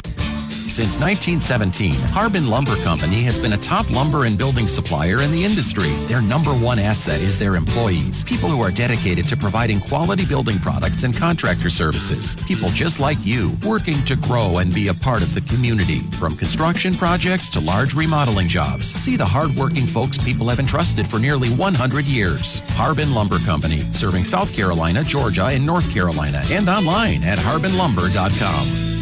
[0.67, 5.43] Since 1917, Harbin Lumber Company has been a top lumber and building supplier in the
[5.43, 5.89] industry.
[6.05, 10.57] Their number one asset is their employees, people who are dedicated to providing quality building
[10.59, 12.35] products and contractor services.
[12.47, 15.99] People just like you, working to grow and be a part of the community.
[16.19, 21.19] From construction projects to large remodeling jobs, see the hardworking folks people have entrusted for
[21.19, 22.59] nearly 100 years.
[22.71, 28.94] Harbin Lumber Company, serving South Carolina, Georgia, and North Carolina, and online at harbinlumber.com.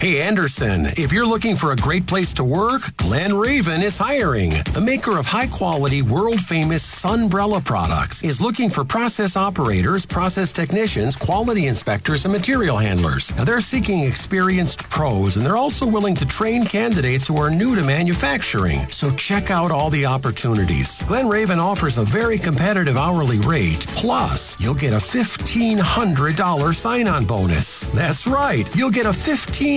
[0.00, 4.50] Hey Anderson, if you're looking for a great place to work, Glen Raven is hiring.
[4.74, 10.52] The maker of high quality, world famous Sunbrella products is looking for process operators, process
[10.52, 13.34] technicians, quality inspectors, and material handlers.
[13.36, 17.74] Now they're seeking experienced pros and they're also willing to train candidates who are new
[17.74, 18.80] to manufacturing.
[18.90, 21.02] So check out all the opportunities.
[21.04, 23.86] Glen Raven offers a very competitive hourly rate.
[23.90, 27.88] Plus, you'll get a $1,500 sign on bonus.
[27.88, 29.14] That's right, you'll get a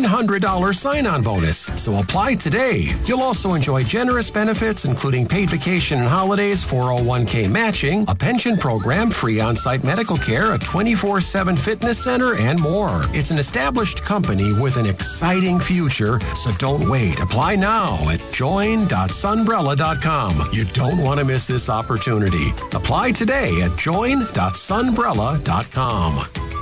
[0.08, 1.65] $1,500 sign on bonus.
[1.76, 2.86] So apply today.
[3.06, 9.12] You'll also enjoy generous benefits, including paid vacation and holidays, 401k matching, a pension program,
[9.12, 13.04] free on site medical care, a 24 7 fitness center, and more.
[13.10, 17.20] It's an established company with an exciting future, so don't wait.
[17.20, 20.50] Apply now at join.sunbrella.com.
[20.54, 22.50] You don't want to miss this opportunity.
[22.74, 26.57] Apply today at join.sunbrella.com.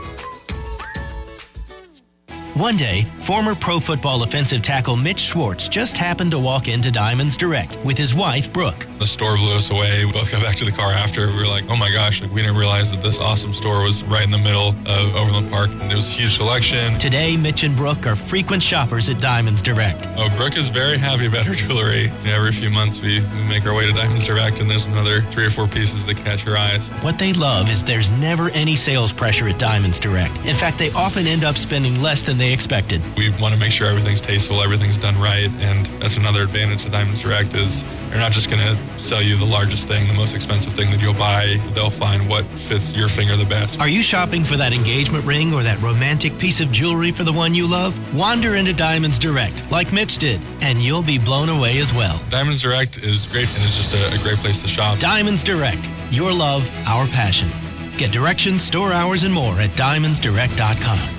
[2.56, 7.36] One day, former pro football offensive tackle Mitch Schwartz just happened to walk into Diamonds
[7.36, 8.88] Direct with his wife, Brooke.
[8.98, 10.06] The store blew us away.
[10.06, 11.28] We both got back to the car after.
[11.28, 14.06] We were like, oh my gosh, like, we didn't realize that this awesome store was
[14.06, 15.70] right in the middle of Overland Park.
[15.72, 16.98] And there was a huge selection.
[16.98, 20.08] Today, Mitch and Brooke are frequent shoppers at Diamonds Direct.
[20.16, 22.10] Oh, Brooke is very happy about her jewelry.
[22.24, 25.46] Every few months we, we make our way to Diamonds Direct and there's another three
[25.46, 26.88] or four pieces that catch her eyes.
[27.04, 30.34] What they love is there's never any sales pressure at Diamonds Direct.
[30.46, 33.02] In fact, they often end up spending less than they expected.
[33.18, 36.92] We want to make sure everything's tasteful, everything's done right, and that's another advantage of
[36.92, 40.36] Diamonds Direct is they're not just going to sell you the largest thing, the most
[40.36, 41.58] expensive thing that you'll buy.
[41.74, 43.80] They'll find what fits your finger the best.
[43.80, 47.34] Are you shopping for that engagement ring or that romantic piece of jewelry for the
[47.34, 47.96] one you love?
[48.16, 52.22] Wander into Diamonds Direct, like Mitch did, and you'll be blown away as well.
[52.30, 55.00] Diamonds Direct is great and it's just a, a great place to shop.
[55.00, 57.50] Diamonds Direct, your love, our passion.
[57.98, 61.15] Get directions, store hours, and more at diamondsdirect.com.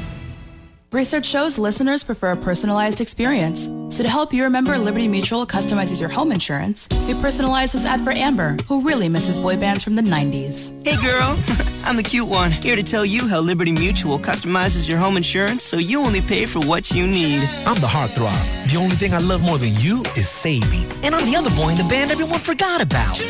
[0.93, 3.67] Research shows listeners prefer a personalized experience.
[3.89, 6.89] So to help you remember, Liberty Mutual customizes your home insurance.
[7.09, 10.71] We personalized this ad for Amber, who really misses boy bands from the 90s.
[10.87, 11.37] Hey girl,
[11.85, 15.65] I'm the cute one, here to tell you how Liberty Mutual customizes your home insurance
[15.65, 17.43] so you only pay for what you need.
[17.67, 18.39] I'm the heartthrob.
[18.73, 20.87] The only thing I love more than you is saving.
[21.05, 23.21] And I'm the other boy in the band everyone forgot about.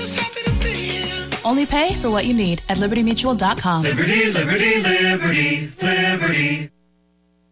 [1.43, 3.83] Only pay for what you need at libertymutual.com.
[3.83, 6.71] Liberty, liberty, liberty, liberty.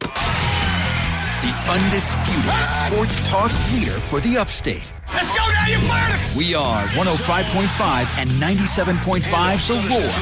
[0.04, 4.92] The undisputed sports talk leader for the upstate.
[5.12, 6.18] Let's go now, you murder!
[6.36, 10.12] We are 105.5 and 97.5 The Roar,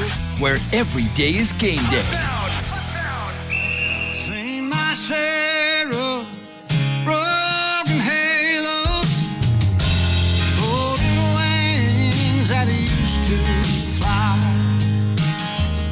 [0.40, 2.03] where every day is game day.
[4.11, 5.88] Sing my share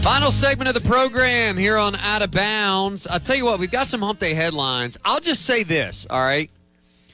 [0.03, 3.07] Final segment of the program here on Out of Bounds.
[3.07, 4.97] I'll tell you what, we've got some hump day headlines.
[5.05, 6.51] I'll just say this, all right?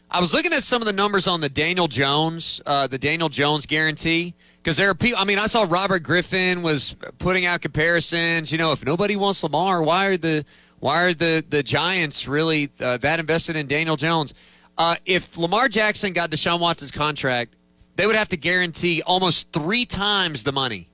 [0.09, 3.29] I was looking at some of the numbers on the Daniel Jones, uh, the Daniel
[3.29, 5.19] Jones guarantee, because there are people.
[5.19, 8.53] I mean, I saw Robert Griffin was putting out comparisons.
[8.53, 10.45] You know, if nobody wants Lamar, why are the
[10.79, 14.33] why are the the Giants really uh, that invested in Daniel Jones?
[14.79, 17.53] Uh, if Lamar Jackson got Deshaun Watson's contract,
[17.97, 20.87] they would have to guarantee almost three times the money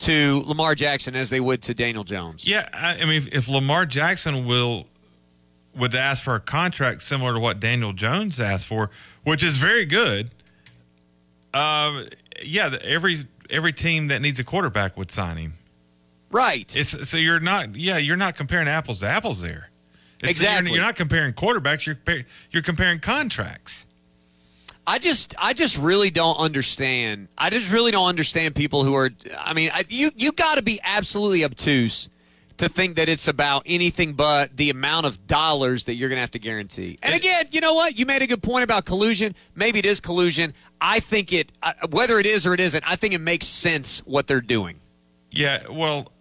[0.00, 2.46] to Lamar Jackson as they would to Daniel Jones.
[2.46, 4.86] Yeah, I, I mean, if, if Lamar Jackson will
[5.76, 8.90] would ask for a contract similar to what Daniel Jones asked for,
[9.24, 10.30] which is very good.
[11.54, 12.04] Uh,
[12.42, 15.54] yeah, every every team that needs a quarterback would sign him.
[16.30, 16.74] Right.
[16.76, 17.74] It's so you're not.
[17.74, 19.68] Yeah, you're not comparing apples to apples there.
[20.22, 20.70] It's- Exactly.
[20.70, 21.86] You're, you're not comparing quarterbacks.
[21.86, 21.98] You're
[22.50, 23.86] you're comparing contracts.
[24.88, 27.28] I just, I just really don't understand.
[27.36, 29.10] I just really don't understand people who are.
[29.38, 32.08] I mean, I, you, you got to be absolutely obtuse
[32.56, 36.22] to think that it's about anything but the amount of dollars that you're going to
[36.22, 36.98] have to guarantee.
[37.02, 37.98] And again, you know what?
[37.98, 39.34] You made a good point about collusion.
[39.54, 40.54] Maybe it is collusion.
[40.80, 43.98] I think it, uh, whether it is or it isn't, I think it makes sense
[44.06, 44.76] what they're doing.
[45.30, 46.12] Yeah, well,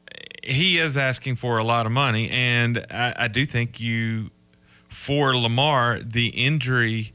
[0.43, 4.29] he is asking for a lot of money, and I, I do think you,
[4.89, 7.13] for Lamar, the injury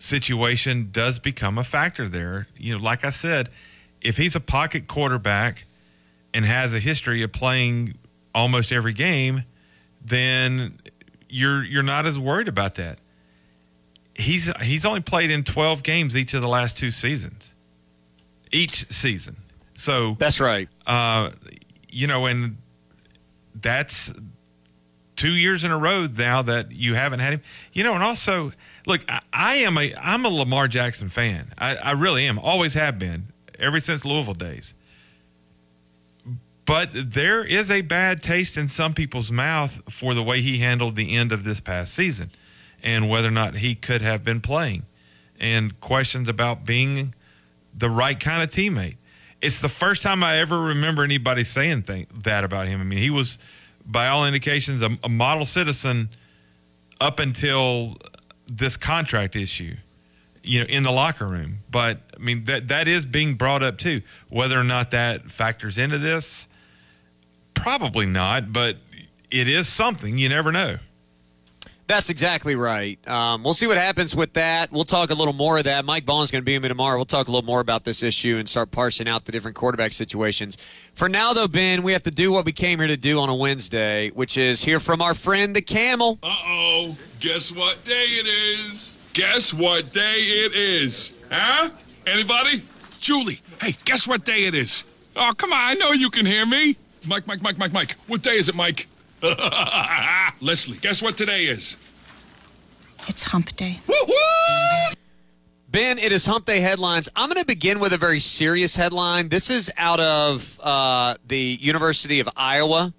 [0.00, 2.48] situation does become a factor there.
[2.56, 3.50] You know, like I said,
[4.00, 5.64] if he's a pocket quarterback
[6.34, 7.94] and has a history of playing
[8.34, 9.44] almost every game,
[10.04, 10.78] then
[11.28, 12.98] you're you're not as worried about that.
[14.14, 17.54] He's he's only played in 12 games each of the last two seasons.
[18.52, 19.36] Each season.
[19.74, 20.68] So That's right.
[20.86, 21.30] uh,
[21.88, 22.56] you know, and
[23.54, 24.12] that's
[25.16, 27.42] two years in a row now that you haven't had him.
[27.72, 28.52] You know, and also,
[28.86, 31.52] look, I, I am a I'm a Lamar Jackson fan.
[31.58, 32.38] I, I really am.
[32.38, 33.24] Always have been
[33.58, 34.74] ever since Louisville days.
[36.66, 40.94] But there is a bad taste in some people's mouth for the way he handled
[40.94, 42.30] the end of this past season
[42.82, 44.84] and whether or not he could have been playing
[45.40, 47.14] and questions about being
[47.76, 48.96] the right kind of teammate.
[49.42, 52.80] It's the first time I ever remember anybody saying thing, that about him.
[52.80, 53.38] I mean, he was,
[53.86, 56.10] by all indications, a, a model citizen
[57.00, 57.96] up until
[58.50, 59.76] this contract issue,
[60.42, 61.58] you know, in the locker room.
[61.70, 64.02] But I mean, that that is being brought up too.
[64.28, 66.48] Whether or not that factors into this,
[67.54, 68.52] probably not.
[68.52, 68.76] But
[69.30, 70.18] it is something.
[70.18, 70.78] You never know.
[71.90, 73.00] That's exactly right.
[73.08, 74.70] Um, we'll see what happens with that.
[74.70, 75.84] We'll talk a little more of that.
[75.84, 76.96] Mike Vaughn's going to be with me tomorrow.
[76.96, 79.90] We'll talk a little more about this issue and start parsing out the different quarterback
[79.90, 80.56] situations.
[80.94, 83.28] For now, though, Ben, we have to do what we came here to do on
[83.28, 86.20] a Wednesday, which is hear from our friend the Camel.
[86.22, 86.96] Uh oh.
[87.18, 89.10] Guess what day it is?
[89.12, 91.20] Guess what day it is?
[91.28, 91.70] Huh?
[92.06, 92.62] Anybody?
[93.00, 94.84] Julie, hey, guess what day it is?
[95.16, 95.58] Oh, come on.
[95.58, 96.76] I know you can hear me.
[97.08, 97.96] Mike, Mike, Mike, Mike, Mike.
[98.06, 98.86] What day is it, Mike?
[100.40, 101.76] Leslie, guess what today is?
[103.06, 103.78] It's hump day.
[105.70, 107.08] Ben, it is Hump Day headlines.
[107.14, 109.28] I'm going to begin with a very serious headline.
[109.28, 112.92] This is out of uh, the University of Iowa.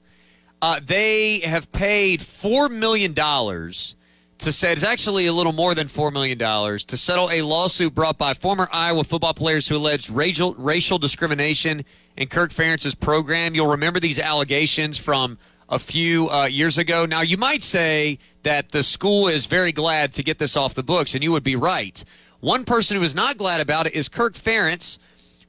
[0.61, 6.13] Uh, they have paid $4 million to say it's actually a little more than $4
[6.13, 10.97] million to settle a lawsuit brought by former Iowa football players who alleged racial, racial
[10.97, 11.83] discrimination
[12.15, 13.53] in Kirk Ferentz's program.
[13.53, 15.37] You'll remember these allegations from
[15.71, 17.05] a few uh, years ago.
[17.05, 20.83] Now, you might say that the school is very glad to get this off the
[20.83, 22.03] books, and you would be right.
[22.41, 24.99] One person who is not glad about it is Kirk Ferentz,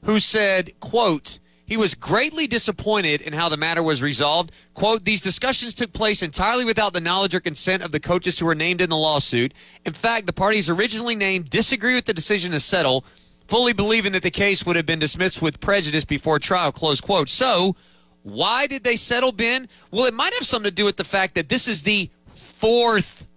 [0.05, 4.51] who said, quote, he was greatly disappointed in how the matter was resolved.
[4.73, 8.45] Quote, these discussions took place entirely without the knowledge or consent of the coaches who
[8.45, 9.53] were named in the lawsuit.
[9.85, 13.03] In fact, the parties originally named disagree with the decision to settle,
[13.47, 17.29] fully believing that the case would have been dismissed with prejudice before trial, close quote.
[17.29, 17.75] So,
[18.23, 19.67] why did they settle, Ben?
[19.91, 23.27] Well, it might have something to do with the fact that this is the fourth,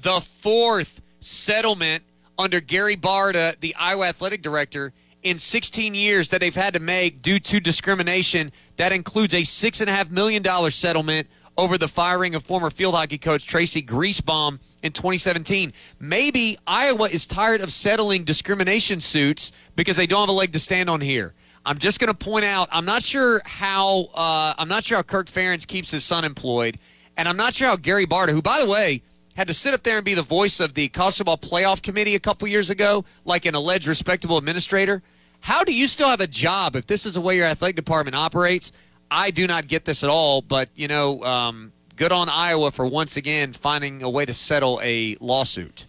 [0.00, 2.02] the fourth settlement
[2.38, 7.22] under Gary Barta, the Iowa athletic director, in 16 years that they've had to make
[7.22, 8.52] due to discrimination.
[8.76, 13.82] That includes a $6.5 million settlement over the firing of former field hockey coach Tracy
[13.82, 15.72] Griesbaum in 2017.
[16.00, 20.58] Maybe Iowa is tired of settling discrimination suits because they don't have a leg to
[20.58, 21.34] stand on here.
[21.64, 22.68] I'm just going to point out.
[22.72, 24.08] I'm not sure how.
[24.14, 26.78] Uh, I'm not sure how Kirk Ferentz keeps his son employed,
[27.16, 29.02] and I'm not sure how Gary Barta, who by the way
[29.34, 32.14] had to sit up there and be the voice of the college football playoff committee
[32.14, 35.02] a couple years ago, like an alleged respectable administrator.
[35.40, 38.14] How do you still have a job if this is the way your athletic department
[38.14, 38.72] operates?
[39.10, 42.86] I do not get this at all, but you know, um, good on Iowa for
[42.86, 45.86] once again finding a way to settle a lawsuit.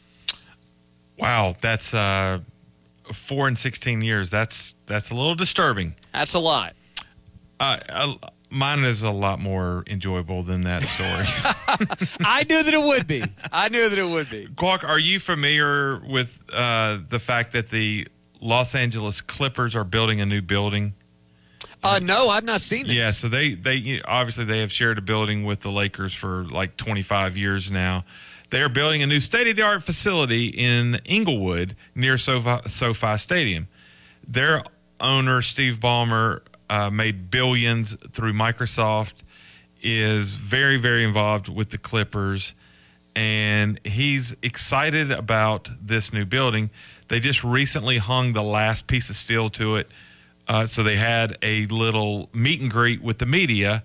[1.18, 2.40] Wow, that's uh,
[3.12, 4.30] four and sixteen years.
[4.30, 5.96] That's that's a little disturbing.
[6.12, 6.74] That's a lot.
[7.60, 8.14] Uh, uh,
[8.50, 11.26] mine is a lot more enjoyable than that story.
[12.26, 13.24] I knew that it would be.
[13.52, 14.48] I knew that it would be.
[14.56, 18.08] Quack, are you familiar with uh, the fact that the
[18.42, 20.94] Los Angeles Clippers are building a new building?
[21.84, 22.96] Uh, no, I've not seen this.
[22.96, 26.78] Yeah, so they they obviously they have shared a building with the Lakers for like
[26.78, 28.06] 25 years now.
[28.54, 33.18] They are building a new state of the art facility in Inglewood near SoFi, SoFi
[33.18, 33.68] Stadium.
[34.28, 34.62] Their
[35.02, 39.24] owner Steve Ballmer uh, made billions through Microsoft.
[39.82, 42.54] Is very very involved with the Clippers,
[43.16, 46.70] and he's excited about this new building.
[47.08, 49.90] They just recently hung the last piece of steel to it.
[50.48, 53.82] Uh, so they had a little meet and greet with the media,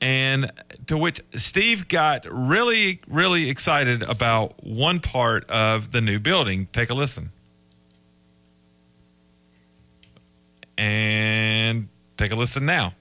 [0.00, 0.52] and
[0.92, 6.68] to which Steve got really, really excited about one part of the new building.
[6.70, 7.30] Take a listen.
[10.76, 11.88] And
[12.18, 12.92] take a listen now.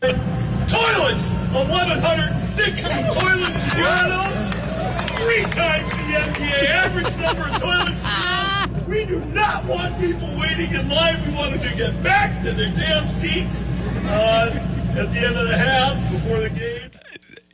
[0.00, 1.36] Toilets!
[1.52, 4.40] 1,160 toilets in urinals!
[5.20, 8.88] Three times the NBA average number of toilets.
[8.88, 11.16] We do not want people waiting in line.
[11.28, 13.62] We want them to get back to their damn seats
[14.06, 14.58] uh,
[14.96, 16.96] at the end of the half before the game.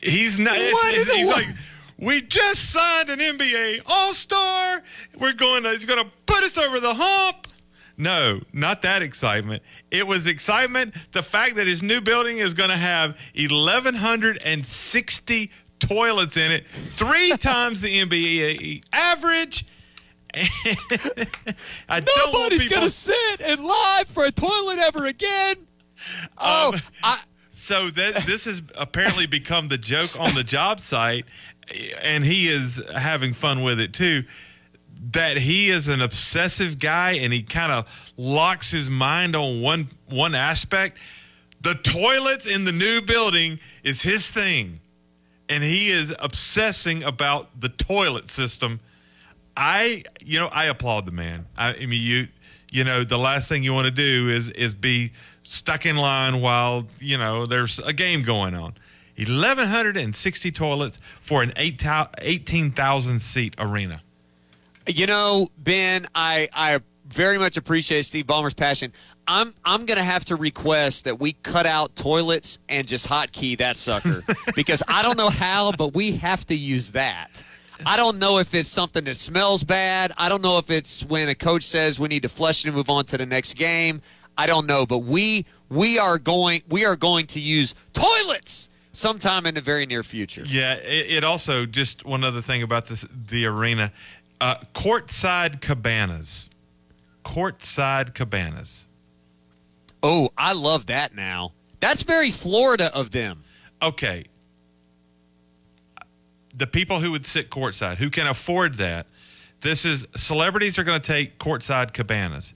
[0.03, 0.55] He's not.
[0.55, 1.47] It's- the he's like,
[1.97, 4.81] we just signed an NBA All Star.
[5.19, 5.69] We're going to.
[5.69, 7.47] He's going to put us over the hump.
[7.97, 9.61] No, not that excitement.
[9.91, 10.95] It was excitement.
[11.11, 17.31] The fact that his new building is going to have 1,160 toilets in it, three
[17.37, 19.65] times the NBA average.
[20.35, 25.57] I Nobody's people- gonna sit and live for a toilet ever again.
[26.39, 26.73] Oh,
[27.03, 27.17] Um,
[27.63, 31.25] so that this has apparently become the joke on the job site,
[32.01, 34.23] and he is having fun with it too.
[35.13, 39.87] That he is an obsessive guy, and he kind of locks his mind on one
[40.09, 40.97] one aspect.
[41.61, 44.81] The toilets in the new building is his thing,
[45.47, 48.81] and he is obsessing about the toilet system.
[49.55, 51.45] I, you know, I applaud the man.
[51.55, 52.27] I, I mean, you,
[52.71, 55.13] you know, the last thing you want to do is is be
[55.53, 58.73] stuck in line while you know there's a game going on.
[59.15, 61.83] 1,160 toilets for an eight
[62.19, 64.01] 18,000 seat arena.
[64.87, 68.91] You know, Ben, I I very much appreciate Steve Ballmer's passion.
[69.27, 73.77] I'm I'm gonna have to request that we cut out toilets and just hotkey that
[73.77, 74.23] sucker
[74.55, 77.43] because I don't know how, but we have to use that.
[77.85, 80.11] I don't know if it's something that smells bad.
[80.17, 82.75] I don't know if it's when a coach says we need to flush it and
[82.75, 84.01] move on to the next game.
[84.37, 89.45] I don't know, but we we are going we are going to use toilets sometime
[89.45, 90.43] in the very near future.
[90.45, 93.91] Yeah, it, it also just one other thing about this the arena,
[94.41, 96.49] uh, courtside cabanas,
[97.23, 98.85] courtside cabanas.
[100.01, 101.53] Oh, I love that now.
[101.79, 103.41] That's very Florida of them.
[103.81, 104.25] Okay,
[106.55, 109.07] the people who would sit courtside, who can afford that,
[109.61, 112.53] this is celebrities are going to take courtside cabanas.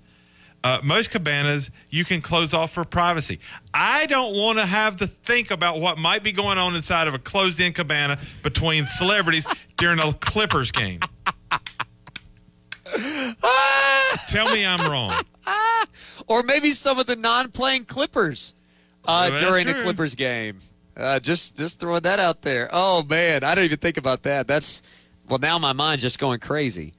[0.64, 3.39] Uh, most cabanas you can close off for privacy.
[3.74, 7.14] I don't want to have to think about what might be going on inside of
[7.14, 9.47] a closed-in cabana between celebrities
[9.78, 10.99] during a Clippers game.
[14.30, 15.14] Tell me I'm wrong.
[16.28, 18.55] or maybe some of the non-playing Clippers
[19.05, 19.82] uh, That's during a.
[19.82, 20.60] Clippers game.
[20.95, 22.70] Uh, just just throwing that out there.
[22.74, 24.47] Oh man, I don't even think about that.
[24.47, 24.82] That's
[25.30, 26.93] well, now my mind's just going crazy.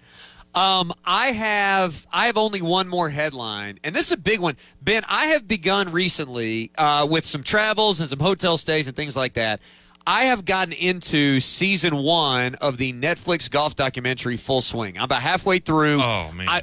[0.58, 4.56] Um, I have I have only one more headline, and this is a big one.
[4.82, 9.16] Ben, I have begun recently uh, with some travels and some hotel stays and things
[9.16, 9.60] like that.
[10.04, 14.98] I have gotten into season one of the Netflix golf documentary Full Swing.
[14.98, 16.00] I'm about halfway through.
[16.02, 16.48] Oh man.
[16.48, 16.62] I,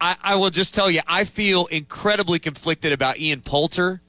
[0.00, 4.00] I, I will just tell you, I feel incredibly conflicted about Ian Poulter,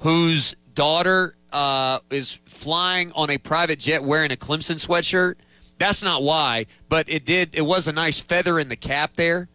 [0.00, 5.34] whose daughter uh, is flying on a private jet wearing a Clemson sweatshirt.
[5.78, 7.50] That's not why, but it did.
[7.54, 9.48] It was a nice feather in the cap there.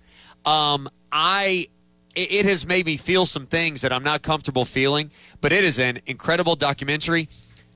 [0.45, 1.70] Um, I,
[2.15, 5.11] it, it has made me feel some things that I'm not comfortable feeling,
[5.41, 7.30] but it is an incredible documentary.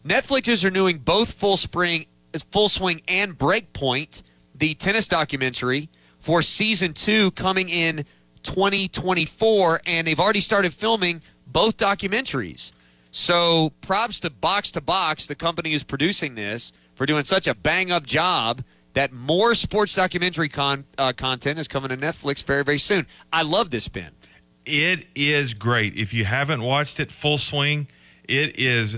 [0.05, 2.05] Netflix is renewing both Full Spring,
[2.51, 4.23] Full Swing, and Breakpoint,
[4.53, 5.89] the tennis documentary,
[6.19, 8.05] for season two coming in
[8.43, 12.73] 2024, and they've already started filming both documentaries.
[13.11, 16.73] So props to Box to Box, the company who's producing this,
[17.03, 18.63] for doing such a bang up job.
[18.93, 23.07] That more sports documentary con- uh, content is coming to Netflix very, very soon.
[23.33, 24.11] I love this, Ben.
[24.65, 25.97] It is great.
[25.97, 27.87] If you haven't watched it full swing,
[28.23, 28.97] it is.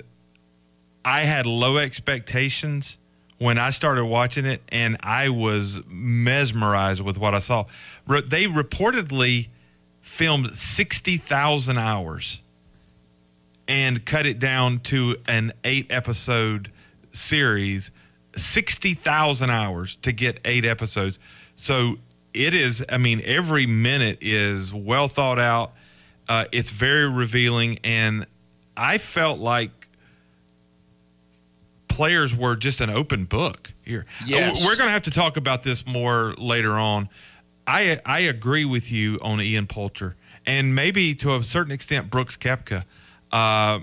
[1.03, 2.99] I had low expectations
[3.39, 7.65] when I started watching it, and I was mesmerized with what I saw.
[8.07, 9.47] They reportedly
[10.01, 12.39] filmed 60,000 hours
[13.67, 16.69] and cut it down to an eight episode
[17.16, 17.91] series
[18.36, 21.20] 60,000 hours to get eight episodes.
[21.55, 21.97] So
[22.34, 25.72] it is, I mean, every minute is well thought out.
[26.28, 27.80] Uh, it's very revealing.
[27.84, 28.26] And
[28.76, 29.72] I felt like
[31.88, 34.05] players were just an open book here.
[34.26, 34.66] Yes.
[34.66, 37.07] We're going to have to talk about this more later on.
[37.68, 42.38] I, I agree with you on Ian Poulter and maybe to a certain extent Brooks
[42.38, 42.84] Koepka
[43.32, 43.80] uh,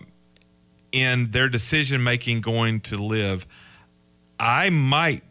[0.92, 3.46] in their decision making going to LIV.
[4.38, 5.22] I might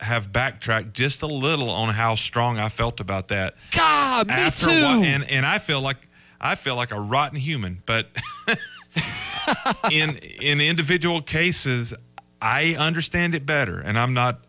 [0.00, 3.54] have backtracked just a little on how strong I felt about that.
[3.70, 4.70] God, me too.
[4.70, 6.08] and and I feel like
[6.40, 8.08] I feel like a rotten human, but
[9.92, 11.94] in in individual cases,
[12.42, 14.40] I understand it better, and I'm not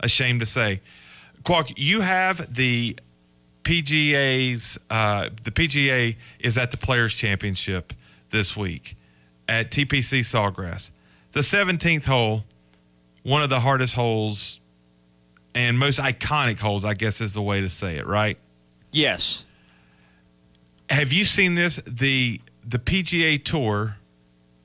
[0.00, 0.80] ashamed to say.
[1.42, 2.96] Quack, you have the
[3.64, 7.92] PGA's uh, the PGA is at the Players Championship
[8.30, 8.96] this week
[9.48, 10.90] at TPC Sawgrass.
[11.32, 12.44] The 17th hole,
[13.22, 14.60] one of the hardest holes
[15.54, 18.38] and most iconic holes, I guess is the way to say it, right?
[18.92, 19.44] Yes.
[20.90, 21.80] Have you seen this?
[21.86, 23.96] The the PGA Tour,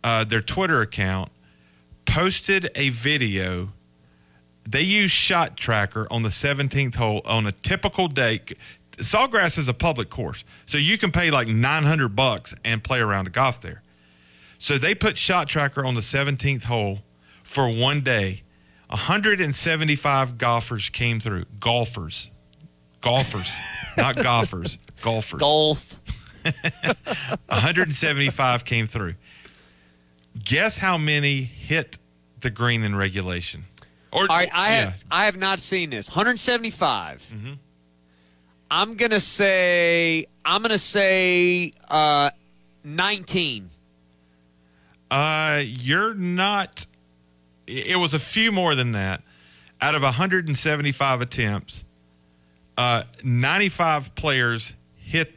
[0.03, 1.31] uh, their Twitter account,
[2.05, 3.69] posted a video.
[4.67, 8.39] They use Shot Tracker on the 17th hole on a typical day.
[8.97, 13.27] Sawgrass is a public course, so you can pay like 900 bucks and play around
[13.27, 13.81] a golf there.
[14.59, 16.99] So they put Shot Tracker on the 17th hole
[17.43, 18.43] for one day.
[18.89, 21.45] 175 golfers came through.
[21.59, 22.29] Golfers,
[23.01, 23.49] golfers,
[23.97, 25.39] not golfers, golfers.
[25.39, 25.99] Golf.
[26.43, 29.15] 175 came through.
[30.43, 31.97] Guess how many hit
[32.41, 33.65] the green in regulation?
[34.11, 34.75] Or All right, I yeah.
[34.81, 36.09] have I have not seen this.
[36.09, 37.31] 175.
[37.33, 37.53] Mm-hmm.
[38.71, 42.31] I'm gonna say I'm gonna say uh,
[42.83, 43.69] 19.
[45.11, 46.85] Uh, you're not.
[47.67, 49.21] It was a few more than that.
[49.81, 51.83] Out of 175 attempts,
[52.77, 55.35] uh, 95 players hit.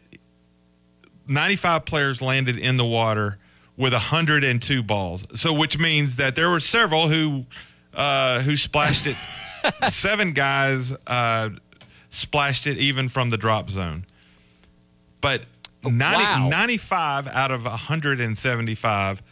[1.28, 3.38] 95 players landed in the water
[3.76, 5.24] with 102 balls.
[5.34, 7.46] So, which means that there were several who
[7.94, 9.16] uh, who splashed it.
[9.90, 11.50] Seven guys uh,
[12.10, 14.04] splashed it even from the drop zone.
[15.20, 15.42] But
[15.84, 16.48] 90, wow.
[16.48, 19.22] 95 out of 175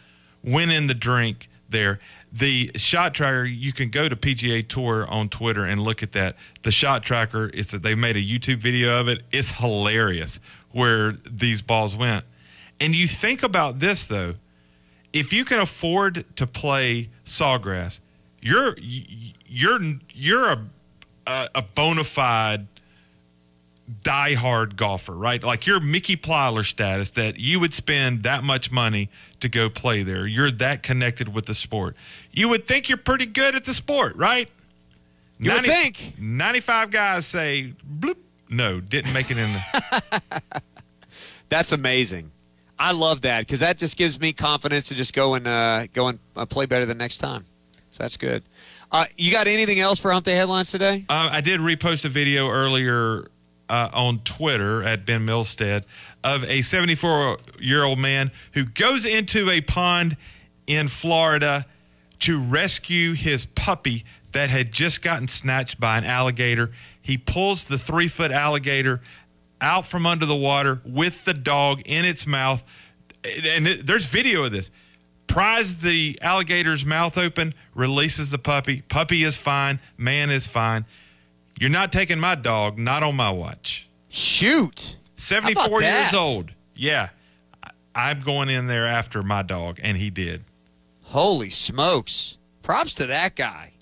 [0.43, 1.99] went in the drink there.
[2.33, 6.37] The shot tracker, you can go to PGA Tour on Twitter and look at that.
[6.63, 9.21] The shot tracker, it's they made a YouTube video of it.
[9.31, 10.39] It's hilarious
[10.71, 12.23] where these balls went.
[12.79, 14.35] And you think about this though,
[15.13, 17.99] if you can afford to play Sawgrass,
[18.41, 19.79] you're you're
[20.13, 20.65] you're a
[21.27, 22.67] a, bona fide
[24.03, 25.43] diehard golfer, right?
[25.43, 29.09] Like you're Mickey Plyler status that you would spend that much money
[29.41, 30.25] to go play there.
[30.25, 31.95] You're that connected with the sport.
[32.31, 34.49] You would think you're pretty good at the sport, right?
[35.39, 36.15] You would think.
[36.19, 38.17] 95 guys say, bloop.
[38.49, 40.41] No, didn't make it in the.
[41.49, 42.31] That's amazing.
[42.77, 46.07] I love that because that just gives me confidence to just go and uh, go
[46.07, 47.45] and uh, play better the next time.
[47.91, 48.41] So that's good.
[48.91, 51.05] Uh, you got anything else for Hump Day headlines today?
[51.09, 53.27] Uh, I did repost a video earlier
[53.71, 55.85] uh, on Twitter at Ben Milstead
[56.25, 60.17] of a 74 year old man who goes into a pond
[60.67, 61.65] in Florida
[62.19, 64.03] to rescue his puppy
[64.33, 66.71] that had just gotten snatched by an alligator.
[67.01, 69.01] He pulls the three foot alligator
[69.61, 72.63] out from under the water with the dog in its mouth.
[73.23, 74.69] And it, there's video of this.
[75.27, 78.81] Pries the alligator's mouth open, releases the puppy.
[78.81, 79.79] Puppy is fine.
[79.97, 80.85] Man is fine.
[81.61, 83.87] You're not taking my dog, not on my watch.
[84.09, 84.97] Shoot.
[85.17, 86.49] 74 years old.
[86.75, 87.09] Yeah.
[87.93, 90.43] I'm going in there after my dog, and he did.
[91.03, 92.39] Holy smokes.
[92.63, 93.73] Props to that guy.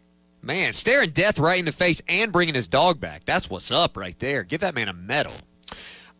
[0.42, 3.24] Man, staring death right in the face and bringing his dog back.
[3.24, 4.44] That's what's up right there.
[4.44, 5.32] Give that man a medal.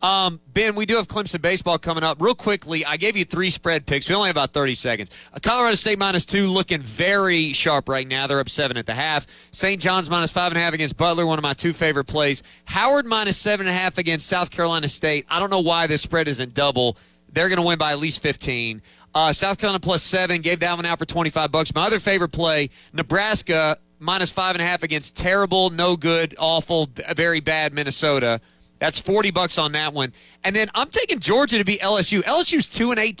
[0.02, 2.22] Um, ben, we do have Clemson baseball coming up.
[2.22, 4.08] Real quickly, I gave you three spread picks.
[4.08, 5.10] We only have about 30 seconds.
[5.32, 8.26] Uh, Colorado State minus two looking very sharp right now.
[8.26, 9.26] They're up seven at the half.
[9.50, 9.80] St.
[9.80, 12.42] John's minus five and a half against Butler, one of my two favorite plays.
[12.64, 15.26] Howard minus seven and a half against South Carolina State.
[15.28, 16.96] I don't know why this spread isn't double.
[17.32, 18.80] They're going to win by at least 15.
[19.14, 20.40] Uh, South Carolina plus seven.
[20.40, 21.74] Gave that one out for 25 bucks.
[21.74, 26.88] My other favorite play, Nebraska minus five and a half against terrible, no good, awful,
[27.14, 28.40] very bad Minnesota.
[28.80, 30.12] That's 40 bucks on that one.
[30.42, 32.22] And then I'm taking Georgia to beat LSU.
[32.22, 33.14] LSU's 2 and 18.